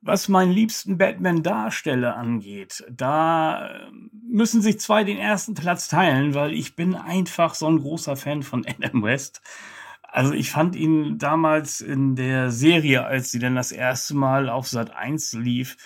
[0.04, 6.52] Was meinen liebsten Batman-Darsteller angeht, da ähm, müssen sich zwei den ersten Platz teilen, weil
[6.52, 9.42] ich bin einfach so ein großer Fan von Adam West.
[10.02, 14.66] Also ich fand ihn damals in der Serie, als sie dann das erste Mal auf
[14.66, 15.76] Sat 1 lief,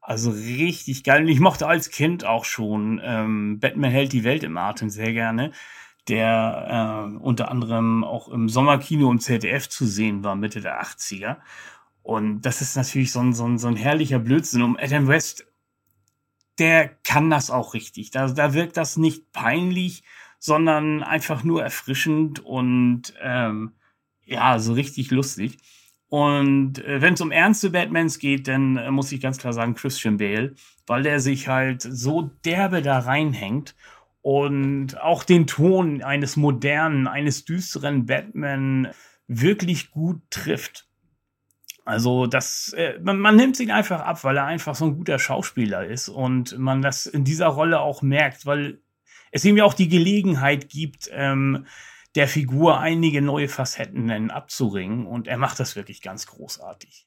[0.00, 1.22] Also richtig geil.
[1.22, 5.12] Und ich mochte als Kind auch schon ähm, Batman hält die Welt im Atem sehr
[5.12, 5.52] gerne,
[6.08, 11.36] der äh, unter anderem auch im Sommerkino im ZDF zu sehen war, Mitte der 80er.
[12.02, 14.62] Und das ist natürlich so ein, so ein, so ein herrlicher Blödsinn.
[14.62, 15.46] Um Adam West,
[16.58, 18.10] der kann das auch richtig.
[18.10, 20.02] Da, da wirkt das nicht peinlich,
[20.38, 23.72] sondern einfach nur erfrischend und ähm,
[24.24, 25.58] ja, so richtig lustig.
[26.10, 29.76] Und äh, wenn es um ernste Batmans geht, dann äh, muss ich ganz klar sagen
[29.76, 30.54] Christian Bale,
[30.86, 33.76] weil der sich halt so derbe da reinhängt
[34.20, 38.88] und auch den Ton eines modernen, eines düsteren Batman
[39.28, 40.88] wirklich gut trifft.
[41.84, 45.20] Also das, äh, man, man nimmt ihn einfach ab, weil er einfach so ein guter
[45.20, 48.80] Schauspieler ist und man das in dieser Rolle auch merkt, weil
[49.30, 51.66] es ihm ja auch die Gelegenheit gibt, ähm,
[52.14, 57.06] der Figur einige neue Facetten abzuringen und er macht das wirklich ganz großartig.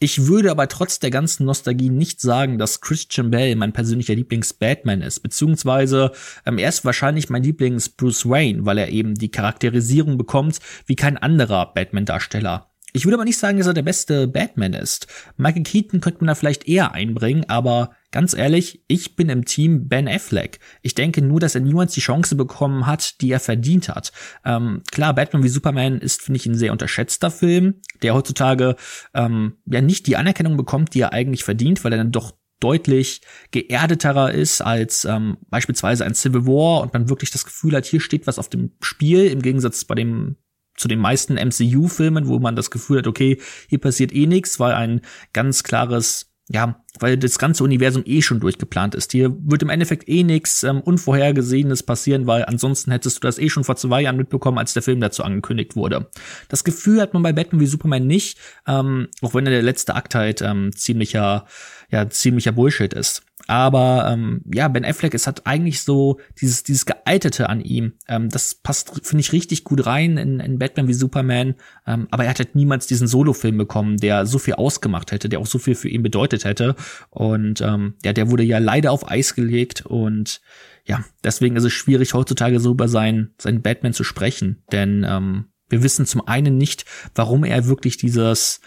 [0.00, 5.02] Ich würde aber trotz der ganzen Nostalgie nicht sagen, dass Christian Bale mein persönlicher Lieblings-Batman
[5.02, 6.12] ist, beziehungsweise
[6.44, 11.16] ähm, er ist wahrscheinlich mein Lieblings-Bruce Wayne, weil er eben die Charakterisierung bekommt wie kein
[11.16, 12.70] anderer Batman-Darsteller.
[12.92, 15.08] Ich würde aber nicht sagen, dass er der beste Batman ist.
[15.36, 19.88] Michael Keaton könnte man da vielleicht eher einbringen, aber ganz ehrlich, ich bin im Team
[19.88, 20.60] Ben Affleck.
[20.82, 24.12] Ich denke nur, dass er niemals die Chance bekommen hat, die er verdient hat.
[24.44, 28.76] Ähm, klar, Batman wie Superman ist, finde ich, ein sehr unterschätzter Film, der heutzutage
[29.14, 33.20] ähm, ja nicht die Anerkennung bekommt, die er eigentlich verdient, weil er dann doch deutlich
[33.50, 38.00] geerdeterer ist als ähm, beispielsweise ein Civil War und man wirklich das Gefühl hat, hier
[38.00, 40.36] steht was auf dem Spiel, im Gegensatz bei dem
[40.76, 44.74] zu den meisten MCU-Filmen, wo man das Gefühl hat, okay, hier passiert eh nichts, weil
[44.74, 45.00] ein
[45.32, 49.12] ganz klares, ja, weil das ganze Universum eh schon durchgeplant ist.
[49.12, 53.48] Hier wird im Endeffekt eh nichts ähm, Unvorhergesehenes passieren, weil ansonsten hättest du das eh
[53.48, 56.10] schon vor zwei Jahren mitbekommen, als der Film dazu angekündigt wurde.
[56.48, 60.14] Das Gefühl hat man bei Batman wie Superman nicht, ähm, auch wenn der letzte Akt
[60.14, 61.46] halt ähm, ziemlicher,
[61.90, 63.22] ja, ziemlicher Bullshit ist.
[63.46, 67.92] Aber ähm, ja, Ben Affleck, es hat eigentlich so dieses, dieses Gealtete an ihm.
[68.08, 71.54] Ähm, das passt, finde ich, richtig gut rein in, in Batman wie Superman.
[71.86, 75.40] Ähm, aber er hat halt niemals diesen Solo-Film bekommen, der so viel ausgemacht hätte, der
[75.40, 76.74] auch so viel für ihn bedeutet hätte.
[77.10, 79.84] Und ähm, ja, der wurde ja leider auf Eis gelegt.
[79.84, 80.40] Und
[80.86, 84.62] ja, deswegen ist es schwierig, heutzutage so über seinen, seinen Batman zu sprechen.
[84.72, 88.60] Denn ähm, wir wissen zum einen nicht, warum er wirklich dieses,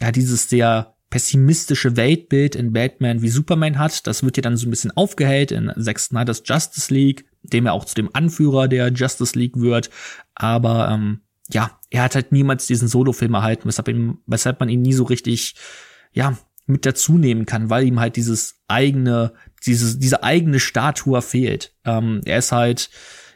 [0.00, 4.06] ja, dieses sehr pessimistische Weltbild in Batman wie Superman hat.
[4.06, 7.72] Das wird ja dann so ein bisschen aufgehellt in Zack Snyder's Justice League, dem er
[7.72, 9.90] auch zu dem Anführer der Justice League wird.
[10.34, 14.82] Aber ähm, ja, er hat halt niemals diesen Solo-Film erhalten, weshalb, ihm, weshalb man ihn
[14.82, 15.54] nie so richtig,
[16.12, 16.36] ja,
[16.66, 19.32] mit dazu nehmen kann, weil ihm halt dieses eigene,
[19.64, 21.74] dieses, diese eigene Statue fehlt.
[21.86, 22.90] Ähm, er ist halt,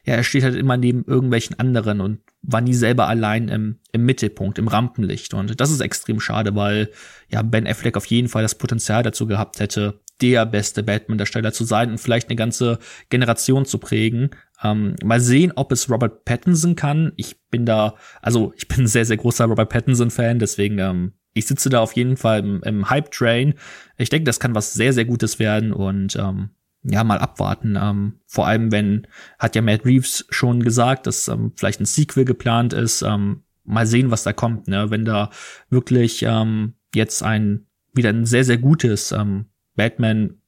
[0.05, 4.05] ja, er steht halt immer neben irgendwelchen anderen und war nie selber allein im, im
[4.05, 5.33] Mittelpunkt, im Rampenlicht.
[5.33, 6.91] Und das ist extrem schade, weil
[7.29, 11.65] ja Ben Affleck auf jeden Fall das Potenzial dazu gehabt hätte, der beste Batman-Darsteller zu
[11.65, 12.79] sein und vielleicht eine ganze
[13.11, 14.31] Generation zu prägen.
[14.63, 17.13] Ähm, mal sehen, ob es Robert Pattinson kann.
[17.17, 21.47] Ich bin da, also ich bin ein sehr, sehr großer Robert Pattinson-Fan, deswegen ähm, ich
[21.47, 23.55] sitze da auf jeden Fall im, im Hype-Train.
[23.97, 26.51] Ich denke, das kann was sehr, sehr Gutes werden und ähm,
[26.85, 27.79] ja, mal abwarten.
[27.81, 29.07] Ähm, vor allem, wenn,
[29.39, 33.03] hat ja Matt Reeves schon gesagt, dass ähm, vielleicht ein Sequel geplant ist.
[33.03, 34.69] Ähm, mal sehen, was da kommt.
[34.69, 34.91] Ne?
[34.91, 35.31] Wenn da
[35.71, 40.39] wirklich ähm, jetzt ein wieder ein sehr, sehr gutes ähm, Batman,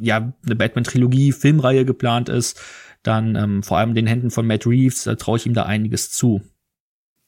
[0.00, 2.60] ja, eine Batman-Trilogie, Filmreihe geplant ist,
[3.02, 6.10] dann ähm, vor allem den Händen von Matt Reeves äh, traue ich ihm da einiges
[6.10, 6.42] zu.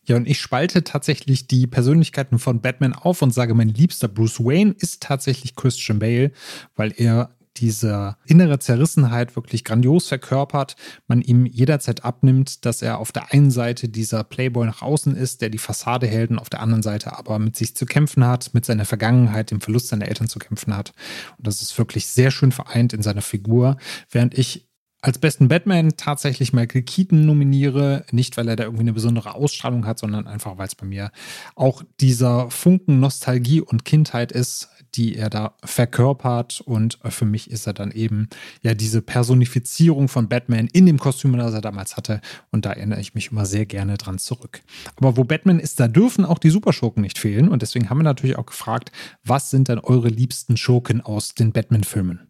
[0.05, 4.41] Ja, und ich spalte tatsächlich die Persönlichkeiten von Batman auf und sage, mein liebster Bruce
[4.41, 6.31] Wayne ist tatsächlich Christian Bale,
[6.77, 10.77] weil er diese innere Zerrissenheit wirklich grandios verkörpert,
[11.07, 15.43] man ihm jederzeit abnimmt, dass er auf der einen Seite dieser Playboy nach außen ist,
[15.43, 18.53] der die Fassade hält und auf der anderen Seite aber mit sich zu kämpfen hat,
[18.55, 20.93] mit seiner Vergangenheit, dem Verlust seiner Eltern zu kämpfen hat.
[21.39, 23.77] Und das ist wirklich sehr schön vereint in seiner Figur,
[24.11, 24.66] während ich
[25.07, 28.05] als besten Batman tatsächlich Michael Keaton nominiere.
[28.11, 31.13] Nicht, weil er da irgendwie eine besondere Ausstrahlung hat, sondern einfach, weil es bei mir
[31.55, 36.61] auch dieser Funken Nostalgie und Kindheit ist, die er da verkörpert.
[36.61, 38.29] Und für mich ist er dann eben
[38.63, 42.21] ja diese Personifizierung von Batman in dem Kostüm, das er damals hatte.
[42.51, 44.63] Und da erinnere ich mich immer sehr gerne dran zurück.
[44.97, 47.49] Aber wo Batman ist, da dürfen auch die Superschurken nicht fehlen.
[47.49, 48.91] Und deswegen haben wir natürlich auch gefragt,
[49.23, 52.27] was sind denn eure liebsten Schurken aus den Batman-Filmen?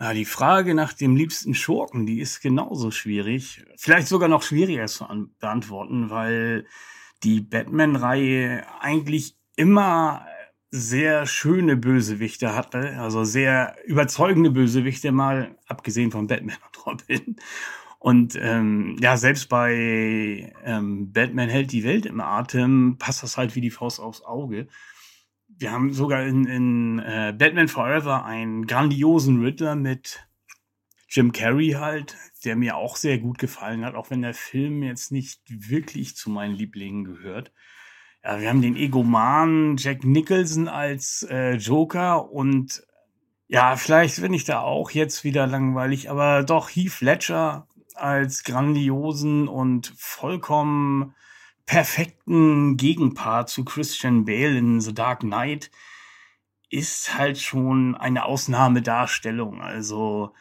[0.00, 3.66] Ja, die Frage nach dem liebsten Schurken, die ist genauso schwierig.
[3.76, 5.06] Vielleicht sogar noch schwieriger zu
[5.38, 6.66] beantworten, weil
[7.22, 10.24] die Batman-Reihe eigentlich immer
[10.70, 17.36] sehr schöne Bösewichte hatte, also sehr überzeugende Bösewichte, mal abgesehen von Batman und Robin.
[17.98, 23.54] Und ähm, ja, selbst bei ähm, Batman hält die Welt im Atem, passt das halt
[23.54, 24.68] wie die Faust aufs Auge.
[25.60, 30.26] Wir haben sogar in, in äh, Batman Forever einen grandiosen Riddler mit
[31.06, 35.12] Jim Carrey halt, der mir auch sehr gut gefallen hat, auch wenn der Film jetzt
[35.12, 37.52] nicht wirklich zu meinen Lieblingen gehört.
[38.24, 42.82] Ja, wir haben den Egoman Jack Nicholson als äh, Joker und
[43.48, 49.46] ja, vielleicht bin ich da auch jetzt wieder langweilig, aber doch Heath Ledger als grandiosen
[49.46, 51.14] und vollkommen
[51.70, 55.70] perfekten Gegenpart zu Christian Bale in The Dark Knight
[56.68, 59.60] ist halt schon eine Ausnahmedarstellung.
[59.60, 60.34] Also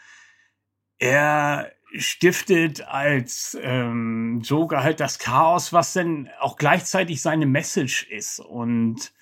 [0.98, 8.40] er stiftet als ähm, Joker halt das Chaos, was dann auch gleichzeitig seine Message ist
[8.40, 9.14] und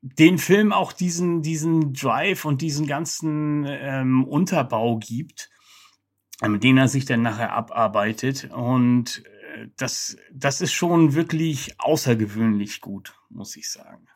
[0.00, 5.50] den Film auch diesen diesen Drive und diesen ganzen ähm, Unterbau gibt,
[6.40, 9.22] mit dem er sich dann nachher abarbeitet und
[9.76, 14.06] das das ist schon wirklich außergewöhnlich gut, muss ich sagen.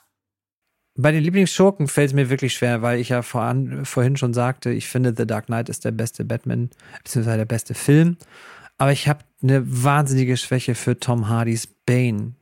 [0.96, 4.70] Bei den Lieblingsschurken fällt es mir wirklich schwer, weil ich ja voran, vorhin schon sagte,
[4.70, 6.70] ich finde The Dark Knight ist der beste Batman,
[7.02, 8.16] beziehungsweise der beste Film.
[8.78, 12.34] Aber ich habe eine wahnsinnige Schwäche für Tom Hardys Bane.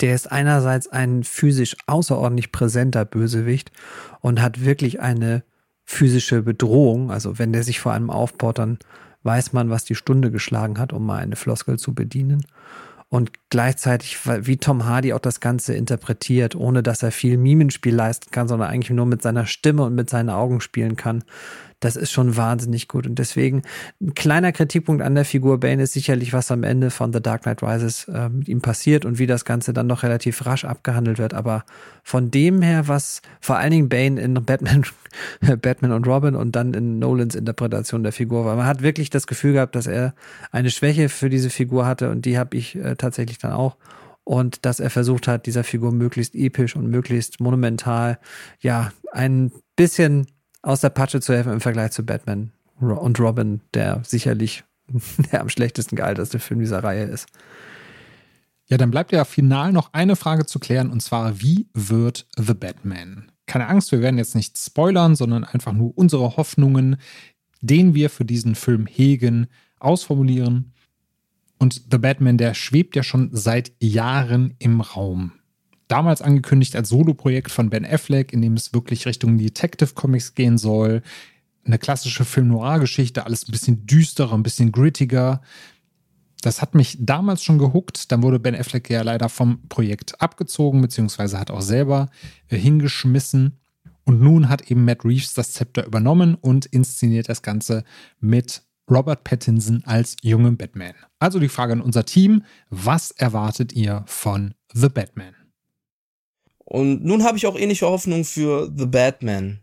[0.00, 3.72] Der ist einerseits ein physisch außerordentlich präsenter Bösewicht
[4.20, 5.44] und hat wirklich eine
[5.84, 7.10] physische Bedrohung.
[7.10, 8.78] Also wenn der sich vor einem aufbaut, dann
[9.24, 12.46] weiß man, was die Stunde geschlagen hat, um mal eine Floskel zu bedienen.
[13.08, 18.30] Und gleichzeitig, wie Tom Hardy auch das Ganze interpretiert, ohne dass er viel Mimenspiel leisten
[18.30, 21.22] kann, sondern eigentlich nur mit seiner Stimme und mit seinen Augen spielen kann
[21.84, 23.06] das ist schon wahnsinnig gut.
[23.06, 23.62] Und deswegen
[24.00, 27.42] ein kleiner Kritikpunkt an der Figur Bane ist sicherlich, was am Ende von The Dark
[27.42, 31.18] Knight Rises äh, mit ihm passiert und wie das Ganze dann noch relativ rasch abgehandelt
[31.18, 31.34] wird.
[31.34, 31.64] Aber
[32.02, 34.84] von dem her, was vor allen Dingen Bane in Batman,
[35.60, 39.26] Batman und Robin und dann in Nolans Interpretation der Figur war, man hat wirklich das
[39.26, 40.14] Gefühl gehabt, dass er
[40.50, 43.76] eine Schwäche für diese Figur hatte und die habe ich äh, tatsächlich dann auch
[44.24, 48.18] und dass er versucht hat, dieser Figur möglichst episch und möglichst monumental,
[48.60, 50.26] ja, ein bisschen
[50.64, 54.64] aus der Patsche zu helfen im Vergleich zu Batman und Robin, der sicherlich
[55.32, 57.26] der am schlechtesten gealterte Film dieser Reihe ist.
[58.66, 62.54] Ja, dann bleibt ja final noch eine Frage zu klären und zwar, wie wird The
[62.54, 63.30] Batman?
[63.46, 66.96] Keine Angst, wir werden jetzt nicht spoilern, sondern einfach nur unsere Hoffnungen,
[67.60, 69.48] den wir für diesen Film hegen,
[69.80, 70.72] ausformulieren.
[71.58, 75.32] Und The Batman, der schwebt ja schon seit Jahren im Raum
[75.88, 80.58] damals angekündigt als Soloprojekt von Ben Affleck, in dem es wirklich Richtung Detective Comics gehen
[80.58, 81.02] soll.
[81.64, 85.40] Eine klassische Film-Noir-Geschichte, alles ein bisschen düsterer, ein bisschen grittiger.
[86.42, 88.12] Das hat mich damals schon gehuckt.
[88.12, 92.10] Dann wurde Ben Affleck ja leider vom Projekt abgezogen, beziehungsweise hat auch selber
[92.48, 93.58] äh, hingeschmissen.
[94.04, 97.84] Und nun hat eben Matt Reeves das Zepter übernommen und inszeniert das Ganze
[98.20, 100.92] mit Robert Pattinson als jungen Batman.
[101.18, 105.34] Also die Frage an unser Team, was erwartet ihr von The Batman?
[106.64, 109.60] Und nun habe ich auch ähnliche Hoffnung für The Batman.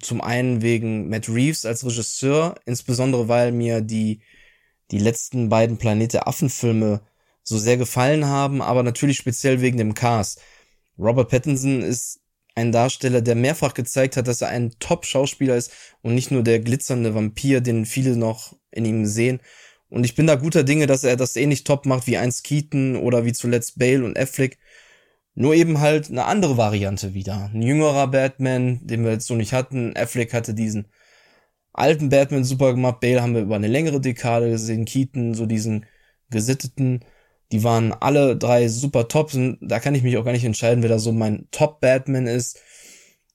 [0.00, 4.20] Zum einen wegen Matt Reeves als Regisseur, insbesondere weil mir die,
[4.90, 7.00] die letzten beiden Planet der Affen-Filme
[7.42, 10.40] so sehr gefallen haben, aber natürlich speziell wegen dem Cast.
[10.98, 12.20] Robert Pattinson ist
[12.54, 15.72] ein Darsteller, der mehrfach gezeigt hat, dass er ein Top-Schauspieler ist
[16.02, 19.40] und nicht nur der glitzernde Vampir, den viele noch in ihm sehen.
[19.88, 22.96] Und ich bin da guter Dinge, dass er das ähnlich top macht wie einst Keaton
[22.96, 24.58] oder wie zuletzt Bale und Affleck.
[25.38, 27.50] Nur eben halt eine andere Variante wieder.
[27.52, 29.94] Ein jüngerer Batman, den wir jetzt so nicht hatten.
[29.94, 30.88] Affleck hatte diesen
[31.74, 33.00] alten Batman super gemacht.
[33.00, 34.86] Bale haben wir über eine längere Dekade gesehen.
[34.86, 35.84] Keaton, so diesen
[36.30, 37.04] gesitteten.
[37.52, 39.32] Die waren alle drei super top.
[39.60, 42.58] Da kann ich mich auch gar nicht entscheiden, wer da so mein Top-Batman ist.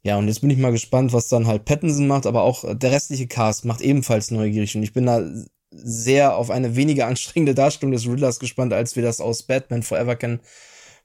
[0.02, 2.92] Ja, und jetzt bin ich mal gespannt, was dann halt Pattinson macht, aber auch der
[2.92, 4.76] restliche Cast macht ebenfalls neugierig.
[4.76, 5.24] Und ich bin da
[5.70, 10.16] sehr auf eine weniger anstrengende Darstellung des Riddlers gespannt, als wir das aus Batman Forever
[10.16, 10.40] kennen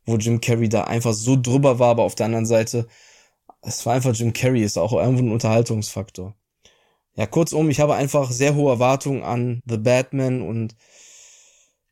[0.06, 2.86] wo Jim Carrey da einfach so drüber war, aber auf der anderen Seite,
[3.62, 6.34] es war einfach Jim Carrey, ist auch irgendwo ein Unterhaltungsfaktor.
[7.16, 10.76] Ja, kurzum, ich habe einfach sehr hohe Erwartungen an The Batman und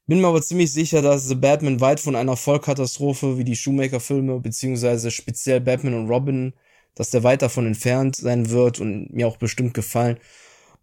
[0.06, 4.38] bin mir aber ziemlich sicher, dass The Batman weit von einer Vollkatastrophe wie die Shoemaker-Filme,
[4.40, 6.52] beziehungsweise speziell Batman und Robin,
[6.94, 10.18] dass der weit davon entfernt sein wird und mir auch bestimmt gefallen.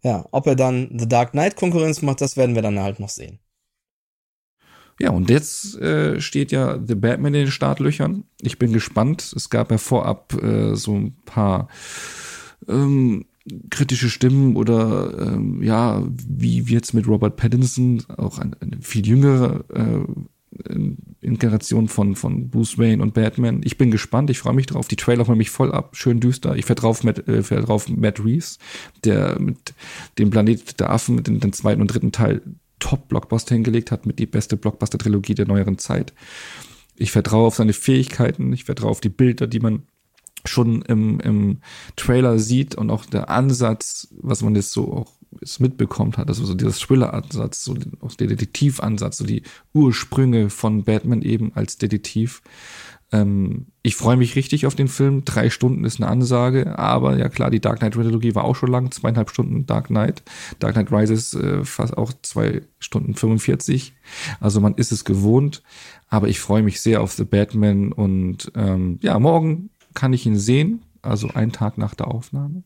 [0.02, 3.08] Ja, ob er dann The Dark Knight Konkurrenz macht, das werden wir dann halt noch
[3.08, 3.38] sehen.
[5.00, 8.24] Ja, und jetzt äh, steht ja The Batman in den Startlöchern.
[8.40, 9.32] Ich bin gespannt.
[9.34, 11.68] Es gab ja vorab äh, so ein paar
[12.68, 13.24] ähm,
[13.70, 19.64] kritische Stimmen oder ähm, ja, wie wird's mit Robert Pattinson, auch eine, eine viel jüngere
[19.74, 20.00] äh,
[21.20, 23.62] Inkarnation von, von Bruce Wayne und Batman.
[23.64, 24.86] Ich bin gespannt, ich freue mich drauf.
[24.88, 26.56] Die Trailer holen mich voll ab, schön düster.
[26.56, 28.58] Ich vertraue auf Matt, äh, vertraue auf Matt Reeves,
[29.04, 29.74] der mit
[30.18, 32.42] dem Planet der Affen, mit dem, zweiten und dritten Teil
[32.82, 36.12] Top-Blockbuster hingelegt hat, mit die beste Blockbuster-Trilogie der neueren Zeit.
[36.96, 39.84] Ich vertraue auf seine Fähigkeiten, ich vertraue auf die Bilder, die man
[40.44, 41.60] schon im, im
[41.94, 46.44] Trailer sieht und auch der Ansatz, was man jetzt so auch jetzt mitbekommt hat, also
[46.44, 52.42] so dieser Thriller-Ansatz, so auch der Detektiv-Ansatz, so die Ursprünge von Batman eben als Detektiv.
[53.12, 55.24] Ähm, ich freue mich richtig auf den Film.
[55.24, 58.70] Drei Stunden ist eine Ansage, aber ja klar, die Dark Knight Trilogie war auch schon
[58.70, 60.22] lang, zweieinhalb Stunden Dark Knight.
[60.58, 63.92] Dark Knight Rises äh, fast auch zwei Stunden 45.
[64.40, 65.62] Also man ist es gewohnt,
[66.08, 70.38] aber ich freue mich sehr auf The Batman und ähm, ja, morgen kann ich ihn
[70.38, 72.62] sehen, also einen Tag nach der Aufnahme.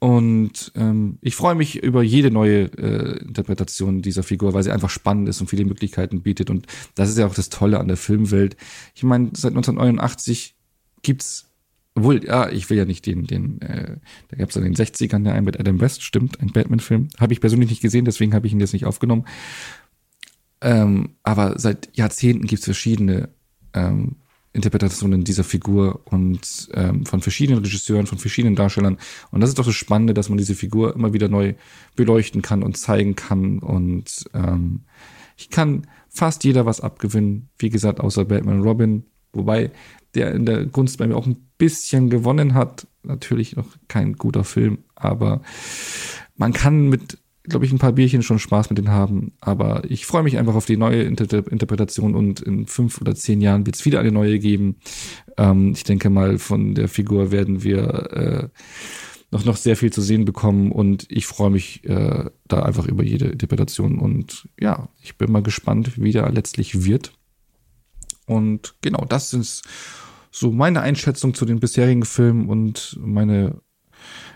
[0.00, 4.90] Und ähm, ich freue mich über jede neue äh, Interpretation dieser Figur, weil sie einfach
[4.90, 6.50] spannend ist und viele Möglichkeiten bietet.
[6.50, 8.56] Und das ist ja auch das Tolle an der Filmwelt.
[8.94, 10.54] Ich meine, seit 1989
[11.02, 11.50] gibt's,
[11.96, 13.96] obwohl, ja, ich will ja nicht den, den, äh,
[14.28, 17.08] da gab's in den 60ern ja einen mit Adam West, stimmt, ein Batman-Film.
[17.18, 19.24] Habe ich persönlich nicht gesehen, deswegen habe ich ihn jetzt nicht aufgenommen.
[20.60, 23.30] Ähm, aber seit Jahrzehnten gibt's verschiedene
[23.74, 24.16] ähm,
[24.58, 28.98] Interpretationen dieser Figur und ähm, von verschiedenen Regisseuren, von verschiedenen Darstellern.
[29.30, 31.54] Und das ist doch das Spannende, dass man diese Figur immer wieder neu
[31.96, 33.60] beleuchten kann und zeigen kann.
[33.60, 34.82] Und ähm,
[35.36, 39.70] ich kann fast jeder was abgewinnen, wie gesagt, außer Batman Robin, wobei
[40.14, 42.86] der in der Gunst bei mir auch ein bisschen gewonnen hat.
[43.02, 45.40] Natürlich noch kein guter Film, aber
[46.36, 47.18] man kann mit
[47.48, 49.32] glaube ich, ein paar Bierchen schon Spaß mit denen haben.
[49.40, 53.40] Aber ich freue mich einfach auf die neue Inter Interpretation und in fünf oder zehn
[53.40, 54.76] Jahren wird es wieder eine neue geben.
[55.36, 57.82] Ähm, ich denke mal, von der Figur werden wir
[58.12, 58.48] äh,
[59.30, 63.04] noch, noch sehr viel zu sehen bekommen und ich freue mich äh, da einfach über
[63.04, 67.12] jede Interpretation und ja, ich bin mal gespannt, wie der letztlich wird.
[68.26, 69.62] Und genau, das sind
[70.30, 73.60] so meine Einschätzung zu den bisherigen Filmen und meine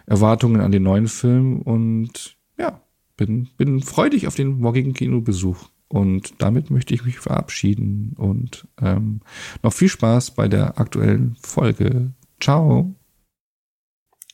[0.06, 2.82] Erwartungen an den neuen Film und ja,
[3.26, 5.68] bin, bin freudig auf den morgigen Kinobesuch.
[5.88, 9.20] Und damit möchte ich mich verabschieden und ähm,
[9.62, 12.12] noch viel Spaß bei der aktuellen Folge.
[12.40, 12.94] Ciao.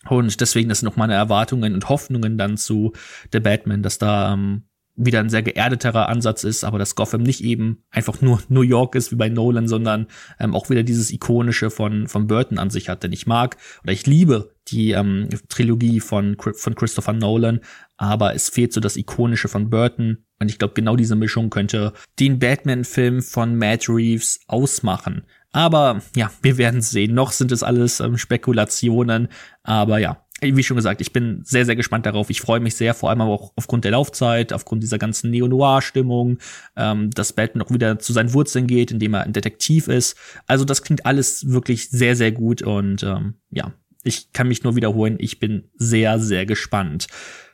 [0.08, 2.92] Und deswegen, das sind noch meine Erwartungen und Hoffnungen dann zu
[3.32, 4.68] The Batman, dass da ähm,
[4.98, 8.94] wieder ein sehr geerdeterer Ansatz ist, aber dass Gotham nicht eben einfach nur New York
[8.94, 10.06] ist wie bei Nolan, sondern
[10.40, 13.02] ähm, auch wieder dieses ikonische von von Burton an sich hat.
[13.02, 17.60] Denn ich mag oder ich liebe die ähm, Trilogie von von Christopher Nolan,
[17.96, 21.92] aber es fehlt so das ikonische von Burton und ich glaube genau diese Mischung könnte
[22.18, 25.22] den Batman-Film von Matt Reeves ausmachen.
[25.50, 27.14] Aber ja, wir werden sehen.
[27.14, 29.28] Noch sind es alles ähm, Spekulationen,
[29.62, 32.30] aber ja, wie schon gesagt, ich bin sehr, sehr gespannt darauf.
[32.30, 36.38] Ich freue mich sehr, vor allem aber auch aufgrund der Laufzeit, aufgrund dieser ganzen Neo-Noir-Stimmung,
[36.76, 40.16] ähm, dass Batman auch wieder zu seinen Wurzeln geht, indem er ein Detektiv ist.
[40.46, 43.72] Also das klingt alles wirklich sehr, sehr gut und ähm, ja,
[44.08, 45.16] ich kann mich nur wiederholen.
[45.20, 47.06] Ich bin sehr, sehr gespannt.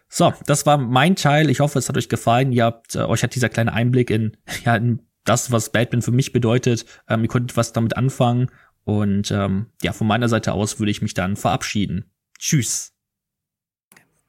[0.09, 1.51] So, das war mein Teil.
[1.51, 2.53] Ich hoffe, es hat euch gefallen.
[2.53, 6.13] Ihr habt, äh, euch hat dieser kleine Einblick in, ja, in das, was Batman für
[6.13, 6.87] mich bedeutet.
[7.09, 8.49] Ähm, ihr konntet was damit anfangen.
[8.85, 12.05] Und ähm, ja, von meiner Seite aus würde ich mich dann verabschieden.
[12.39, 12.93] Tschüss.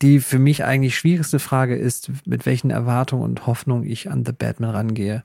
[0.02, 4.34] Die für mich eigentlich schwierigste Frage ist, mit welchen Erwartungen und Hoffnungen ich an The
[4.34, 5.24] Batman rangehe.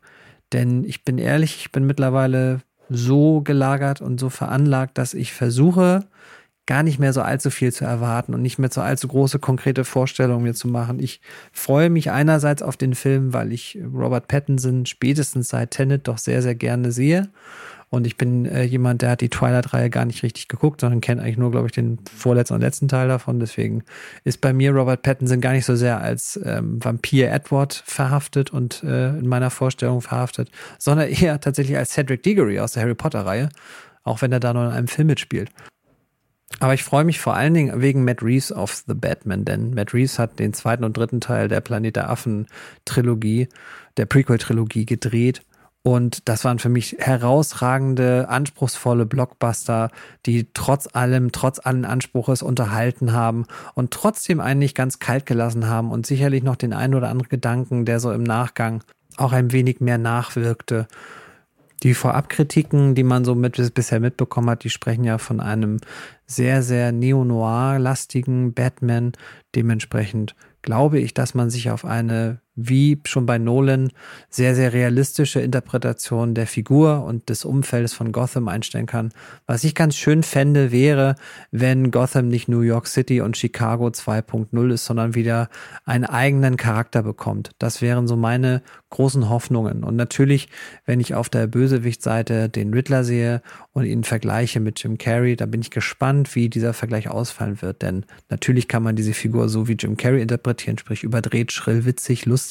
[0.53, 6.07] Denn ich bin ehrlich, ich bin mittlerweile so gelagert und so veranlagt, dass ich versuche,
[6.66, 9.84] gar nicht mehr so allzu viel zu erwarten und nicht mehr so allzu große konkrete
[9.84, 11.00] Vorstellungen mir zu machen.
[11.00, 11.20] Ich
[11.52, 16.42] freue mich einerseits auf den Film, weil ich Robert Pattinson spätestens seit Tenet doch sehr,
[16.42, 17.30] sehr gerne sehe
[17.90, 21.20] und ich bin äh, jemand, der hat die Twilight-Reihe gar nicht richtig geguckt, sondern kennt
[21.20, 23.40] eigentlich nur, glaube ich, den vorletzten und letzten Teil davon.
[23.40, 23.82] Deswegen
[24.22, 28.84] ist bei mir Robert Pattinson gar nicht so sehr als ähm, Vampir Edward verhaftet und
[28.84, 33.48] äh, in meiner Vorstellung verhaftet, sondern eher tatsächlich als Cedric Diggory aus der Harry Potter-Reihe,
[34.04, 35.50] auch wenn er da nur in einem Film mitspielt.
[36.61, 39.92] Aber ich freue mich vor allen Dingen wegen Matt Reeves auf The Batman, denn Matt
[39.92, 42.46] Reeves hat den zweiten und dritten Teil der Planet der Affen
[42.84, 43.48] Trilogie,
[43.96, 45.42] der Prequel-Trilogie gedreht
[45.82, 49.90] und das waren für mich herausragende, anspruchsvolle Blockbuster,
[50.26, 55.68] die trotz allem, trotz allen Anspruches unterhalten haben und trotzdem einen nicht ganz kalt gelassen
[55.68, 58.84] haben und sicherlich noch den ein oder anderen Gedanken, der so im Nachgang
[59.16, 60.86] auch ein wenig mehr nachwirkte.
[61.83, 65.78] Die Vorabkritiken, die man so mit, bisher mitbekommen hat, die sprechen ja von einem
[66.26, 69.12] sehr, sehr neo-noir-lastigen Batman.
[69.55, 73.90] Dementsprechend glaube ich, dass man sich auf eine wie schon bei Nolan
[74.28, 79.12] sehr, sehr realistische Interpretation der Figur und des Umfeldes von Gotham einstellen kann.
[79.46, 81.14] Was ich ganz schön fände, wäre,
[81.50, 85.48] wenn Gotham nicht New York City und Chicago 2.0 ist, sondern wieder
[85.84, 87.50] einen eigenen Charakter bekommt.
[87.58, 89.84] Das wären so meine großen Hoffnungen.
[89.84, 90.48] Und natürlich,
[90.84, 93.40] wenn ich auf der Bösewichtseite den Riddler sehe
[93.72, 97.82] und ihn vergleiche mit Jim Carrey, da bin ich gespannt, wie dieser Vergleich ausfallen wird.
[97.82, 102.26] Denn natürlich kann man diese Figur so wie Jim Carrey interpretieren, sprich überdreht, schrill, witzig,
[102.26, 102.49] lustig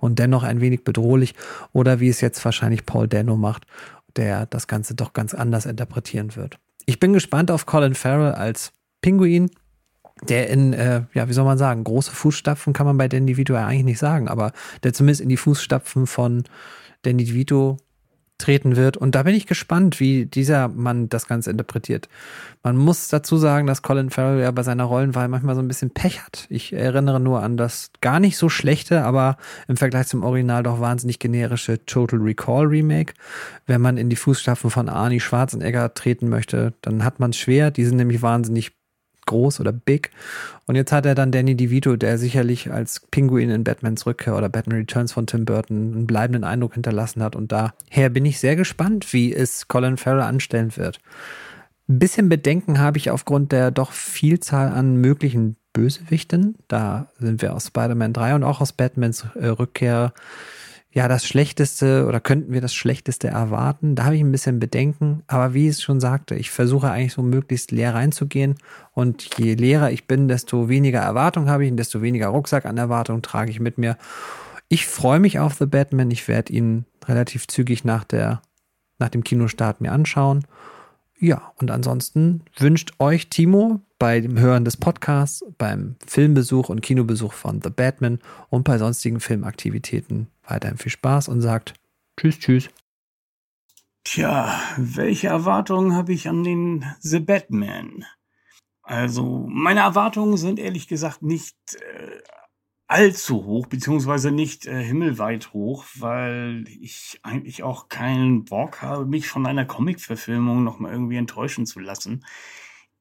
[0.00, 1.34] und dennoch ein wenig bedrohlich.
[1.72, 3.66] Oder wie es jetzt wahrscheinlich Paul Dano macht,
[4.16, 6.58] der das Ganze doch ganz anders interpretieren wird.
[6.86, 8.72] Ich Ich bin gespannt auf Colin Farrell als
[9.02, 9.50] Pinguin,
[10.28, 13.52] der in, äh, ja, wie soll man sagen, große Fußstapfen kann man bei Danny DeVito
[13.52, 16.44] ja eigentlich nicht sagen, aber der zumindest in die Fußstapfen von
[17.02, 17.76] Danny DeVito
[18.38, 18.96] treten wird.
[18.96, 22.08] Und da bin ich gespannt, wie dieser Mann das Ganze interpretiert.
[22.62, 25.90] Man muss dazu sagen, dass Colin Farrell ja bei seiner Rollenwahl manchmal so ein bisschen
[25.90, 26.46] Pech hat.
[26.50, 29.36] Ich erinnere nur an das gar nicht so schlechte, aber
[29.68, 33.14] im Vergleich zum Original doch wahnsinnig generische Total Recall Remake.
[33.66, 37.70] Wenn man in die Fußstapfen von Arnie Schwarzenegger treten möchte, dann hat man es schwer.
[37.70, 38.75] Die sind nämlich wahnsinnig
[39.26, 40.10] groß oder big.
[40.66, 44.48] Und jetzt hat er dann Danny DeVito, der sicherlich als Pinguin in Batmans Rückkehr oder
[44.48, 47.36] Batman Returns von Tim Burton einen bleibenden Eindruck hinterlassen hat.
[47.36, 51.00] Und daher bin ich sehr gespannt, wie es Colin Farrell anstellen wird.
[51.88, 56.56] Ein bisschen Bedenken habe ich aufgrund der doch Vielzahl an möglichen Bösewichten.
[56.68, 60.12] Da sind wir aus Spider-Man 3 und auch aus Batmans äh, Rückkehr
[60.96, 63.96] ja, das Schlechteste oder könnten wir das Schlechteste erwarten?
[63.96, 65.22] Da habe ich ein bisschen Bedenken.
[65.26, 68.54] Aber wie ich es schon sagte, ich versuche eigentlich so möglichst leer reinzugehen.
[68.94, 72.78] Und je leerer ich bin, desto weniger Erwartung habe ich und desto weniger Rucksack an
[72.78, 73.98] Erwartung trage ich mit mir.
[74.68, 76.10] Ich freue mich auf The Batman.
[76.10, 78.40] Ich werde ihn relativ zügig nach, der,
[78.98, 80.46] nach dem Kinostart mir anschauen.
[81.18, 87.32] Ja, und ansonsten wünscht euch Timo bei dem Hören des Podcasts, beim Filmbesuch und Kinobesuch
[87.32, 88.18] von The Batman
[88.50, 91.74] und bei sonstigen Filmaktivitäten weiterhin viel Spaß und sagt
[92.18, 92.68] Tschüss, tschüss.
[94.04, 98.04] Tja, welche Erwartungen habe ich an den The Batman?
[98.82, 102.22] Also, meine Erwartungen sind ehrlich gesagt nicht äh,
[102.86, 109.26] allzu hoch, beziehungsweise nicht äh, himmelweit hoch, weil ich eigentlich auch keinen Bock habe, mich
[109.26, 112.24] von einer Comic-Verfilmung nochmal irgendwie enttäuschen zu lassen.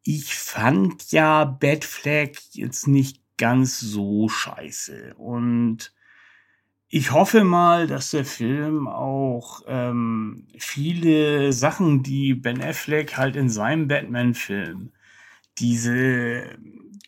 [0.08, 5.16] Ich fand ja Batflag jetzt nicht ganz so scheiße.
[5.16, 5.94] Und
[6.88, 13.50] ich hoffe mal, dass der Film auch ähm, viele Sachen, die Ben Affleck halt in
[13.50, 14.92] seinem Batman-Film,
[15.58, 16.56] diese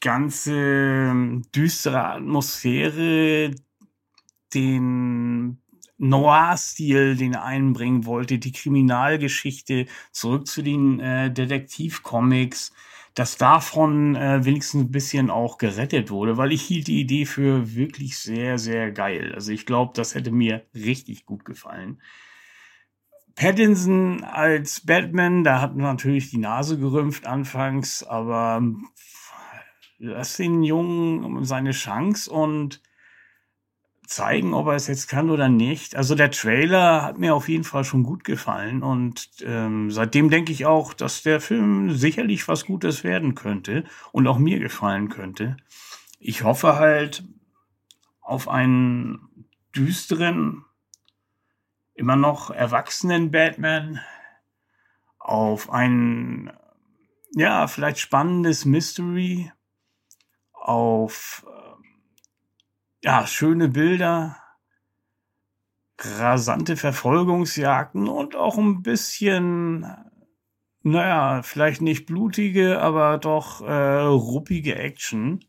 [0.01, 3.53] ganze ähm, düstere Atmosphäre,
[4.55, 5.61] den
[5.97, 12.71] Noir-Stil, den er einbringen wollte, die Kriminalgeschichte, zurück zu den äh, Detektivcomics,
[13.15, 17.73] dass davon äh, wenigstens ein bisschen auch gerettet wurde, weil ich hielt die Idee für
[17.75, 19.31] wirklich sehr, sehr geil.
[19.33, 21.99] Also ich glaube, das hätte mir richtig gut gefallen.
[23.33, 28.63] Pattinson als Batman, da hat man natürlich die Nase gerümpft anfangs, aber
[29.99, 32.81] lass den Jungen seine Chance und
[34.08, 35.95] zeigen, ob er es jetzt kann oder nicht.
[35.95, 40.51] Also der Trailer hat mir auf jeden Fall schon gut gefallen und ähm, seitdem denke
[40.51, 45.58] ich auch, dass der Film sicherlich was Gutes werden könnte und auch mir gefallen könnte.
[46.20, 47.24] Ich hoffe halt
[48.22, 49.45] auf einen
[49.76, 50.64] düsteren,
[51.93, 53.99] immer noch erwachsenen Batman,
[55.20, 56.51] auf ein
[57.36, 59.51] ja vielleicht spannendes Mystery,
[60.53, 61.45] auf
[63.08, 64.36] ja, schöne Bilder,
[65.97, 69.86] rasante Verfolgungsjagden und auch ein bisschen,
[70.84, 75.39] naja, vielleicht nicht blutige, aber doch äh, ruppige Action.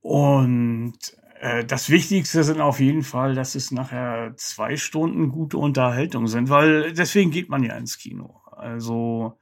[0.00, 0.96] Und
[1.40, 6.48] äh, das Wichtigste sind auf jeden Fall, dass es nachher zwei Stunden gute Unterhaltung sind,
[6.48, 8.40] weil deswegen geht man ja ins Kino.
[8.50, 9.38] Also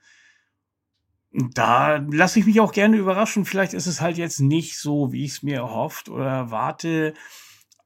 [1.33, 3.45] da lasse ich mich auch gerne überraschen.
[3.45, 7.15] Vielleicht ist es halt jetzt nicht so, wie ich es mir erhofft oder erwarte.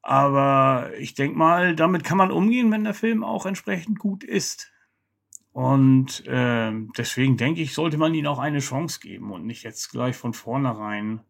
[0.03, 4.73] Aber ich denke mal, damit kann man umgehen, wenn der Film auch entsprechend gut ist.
[5.53, 9.91] Und äh, deswegen denke ich, sollte man ihnen auch eine Chance geben und nicht jetzt
[9.91, 11.21] gleich von vornherein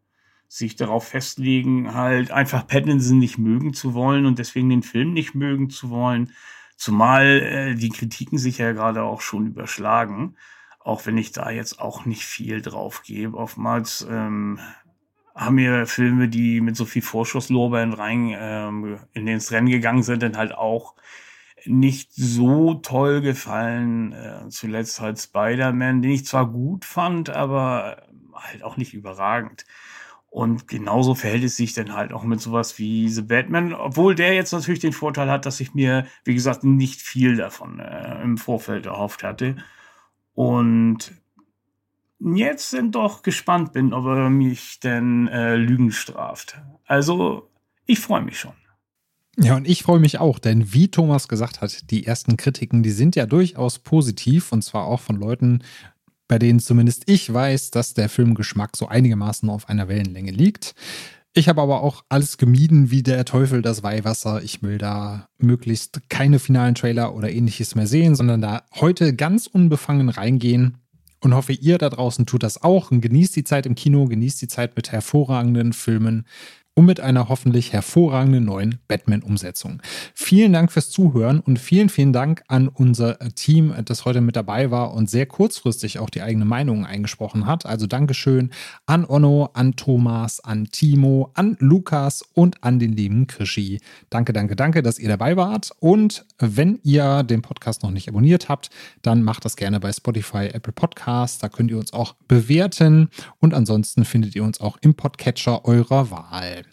[0.48, 5.34] sich darauf festlegen, halt einfach Pattinson nicht mögen zu wollen und deswegen den Film nicht
[5.34, 6.32] mögen zu wollen.
[6.76, 10.36] Zumal äh, die Kritiken sich ja gerade auch schon überschlagen
[10.84, 13.36] auch wenn ich da jetzt auch nicht viel drauf gebe.
[13.36, 14.60] Oftmals ähm,
[15.34, 20.22] haben mir Filme, die mit so viel Vorschusslorbeeren rein ähm, in ins Rennen gegangen sind,
[20.22, 20.94] dann halt auch
[21.64, 24.12] nicht so toll gefallen.
[24.12, 28.02] Äh, zuletzt halt Spider-Man, den ich zwar gut fand, aber
[28.34, 29.64] halt auch nicht überragend.
[30.28, 34.34] Und genauso verhält es sich dann halt auch mit sowas wie The Batman, obwohl der
[34.34, 38.36] jetzt natürlich den Vorteil hat, dass ich mir, wie gesagt, nicht viel davon äh, im
[38.36, 39.56] Vorfeld erhofft hatte.
[40.34, 41.12] Und
[42.20, 46.58] jetzt sind doch gespannt bin, ob er mich denn äh, Lügen straft.
[46.86, 47.50] Also,
[47.86, 48.52] ich freue mich schon.
[49.36, 52.92] Ja, und ich freue mich auch, denn wie Thomas gesagt hat, die ersten Kritiken, die
[52.92, 55.64] sind ja durchaus positiv und zwar auch von Leuten,
[56.28, 60.74] bei denen zumindest ich weiß, dass der Filmgeschmack so einigermaßen auf einer Wellenlänge liegt.
[61.36, 64.40] Ich habe aber auch alles gemieden wie der Teufel das Weihwasser.
[64.44, 69.48] Ich will da möglichst keine finalen Trailer oder ähnliches mehr sehen, sondern da heute ganz
[69.48, 70.78] unbefangen reingehen.
[71.20, 74.42] und hoffe, ihr da draußen tut das auch und genießt die Zeit im Kino, genießt
[74.42, 76.26] die Zeit mit hervorragenden Filmen
[76.74, 79.80] und mit einer hoffentlich hervorragenden neuen Batman-Umsetzung.
[80.12, 84.70] Vielen Dank fürs Zuhören und vielen, vielen Dank an unser Team, das heute mit dabei
[84.70, 87.64] war und sehr kurzfristig auch die eigene Meinung eingesprochen hat.
[87.64, 88.50] Also Dankeschön
[88.86, 93.80] an Onno, an Thomas, an Timo, an Lukas und an den lieben Krischi.
[94.10, 95.70] Danke, danke, danke, dass ihr dabei wart.
[95.78, 98.70] Und wenn ihr den Podcast noch nicht abonniert habt,
[99.02, 101.38] dann macht das gerne bei Spotify, Apple Podcasts.
[101.38, 103.10] Da könnt ihr uns auch bewerten.
[103.38, 106.63] Und ansonsten findet ihr uns auch im Podcatcher eurer Wahl.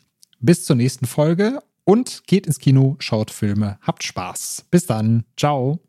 [0.41, 4.65] Bis zur nächsten Folge und geht ins Kino, schaut Filme, habt Spaß.
[4.71, 5.23] Bis dann.
[5.37, 5.79] Ciao.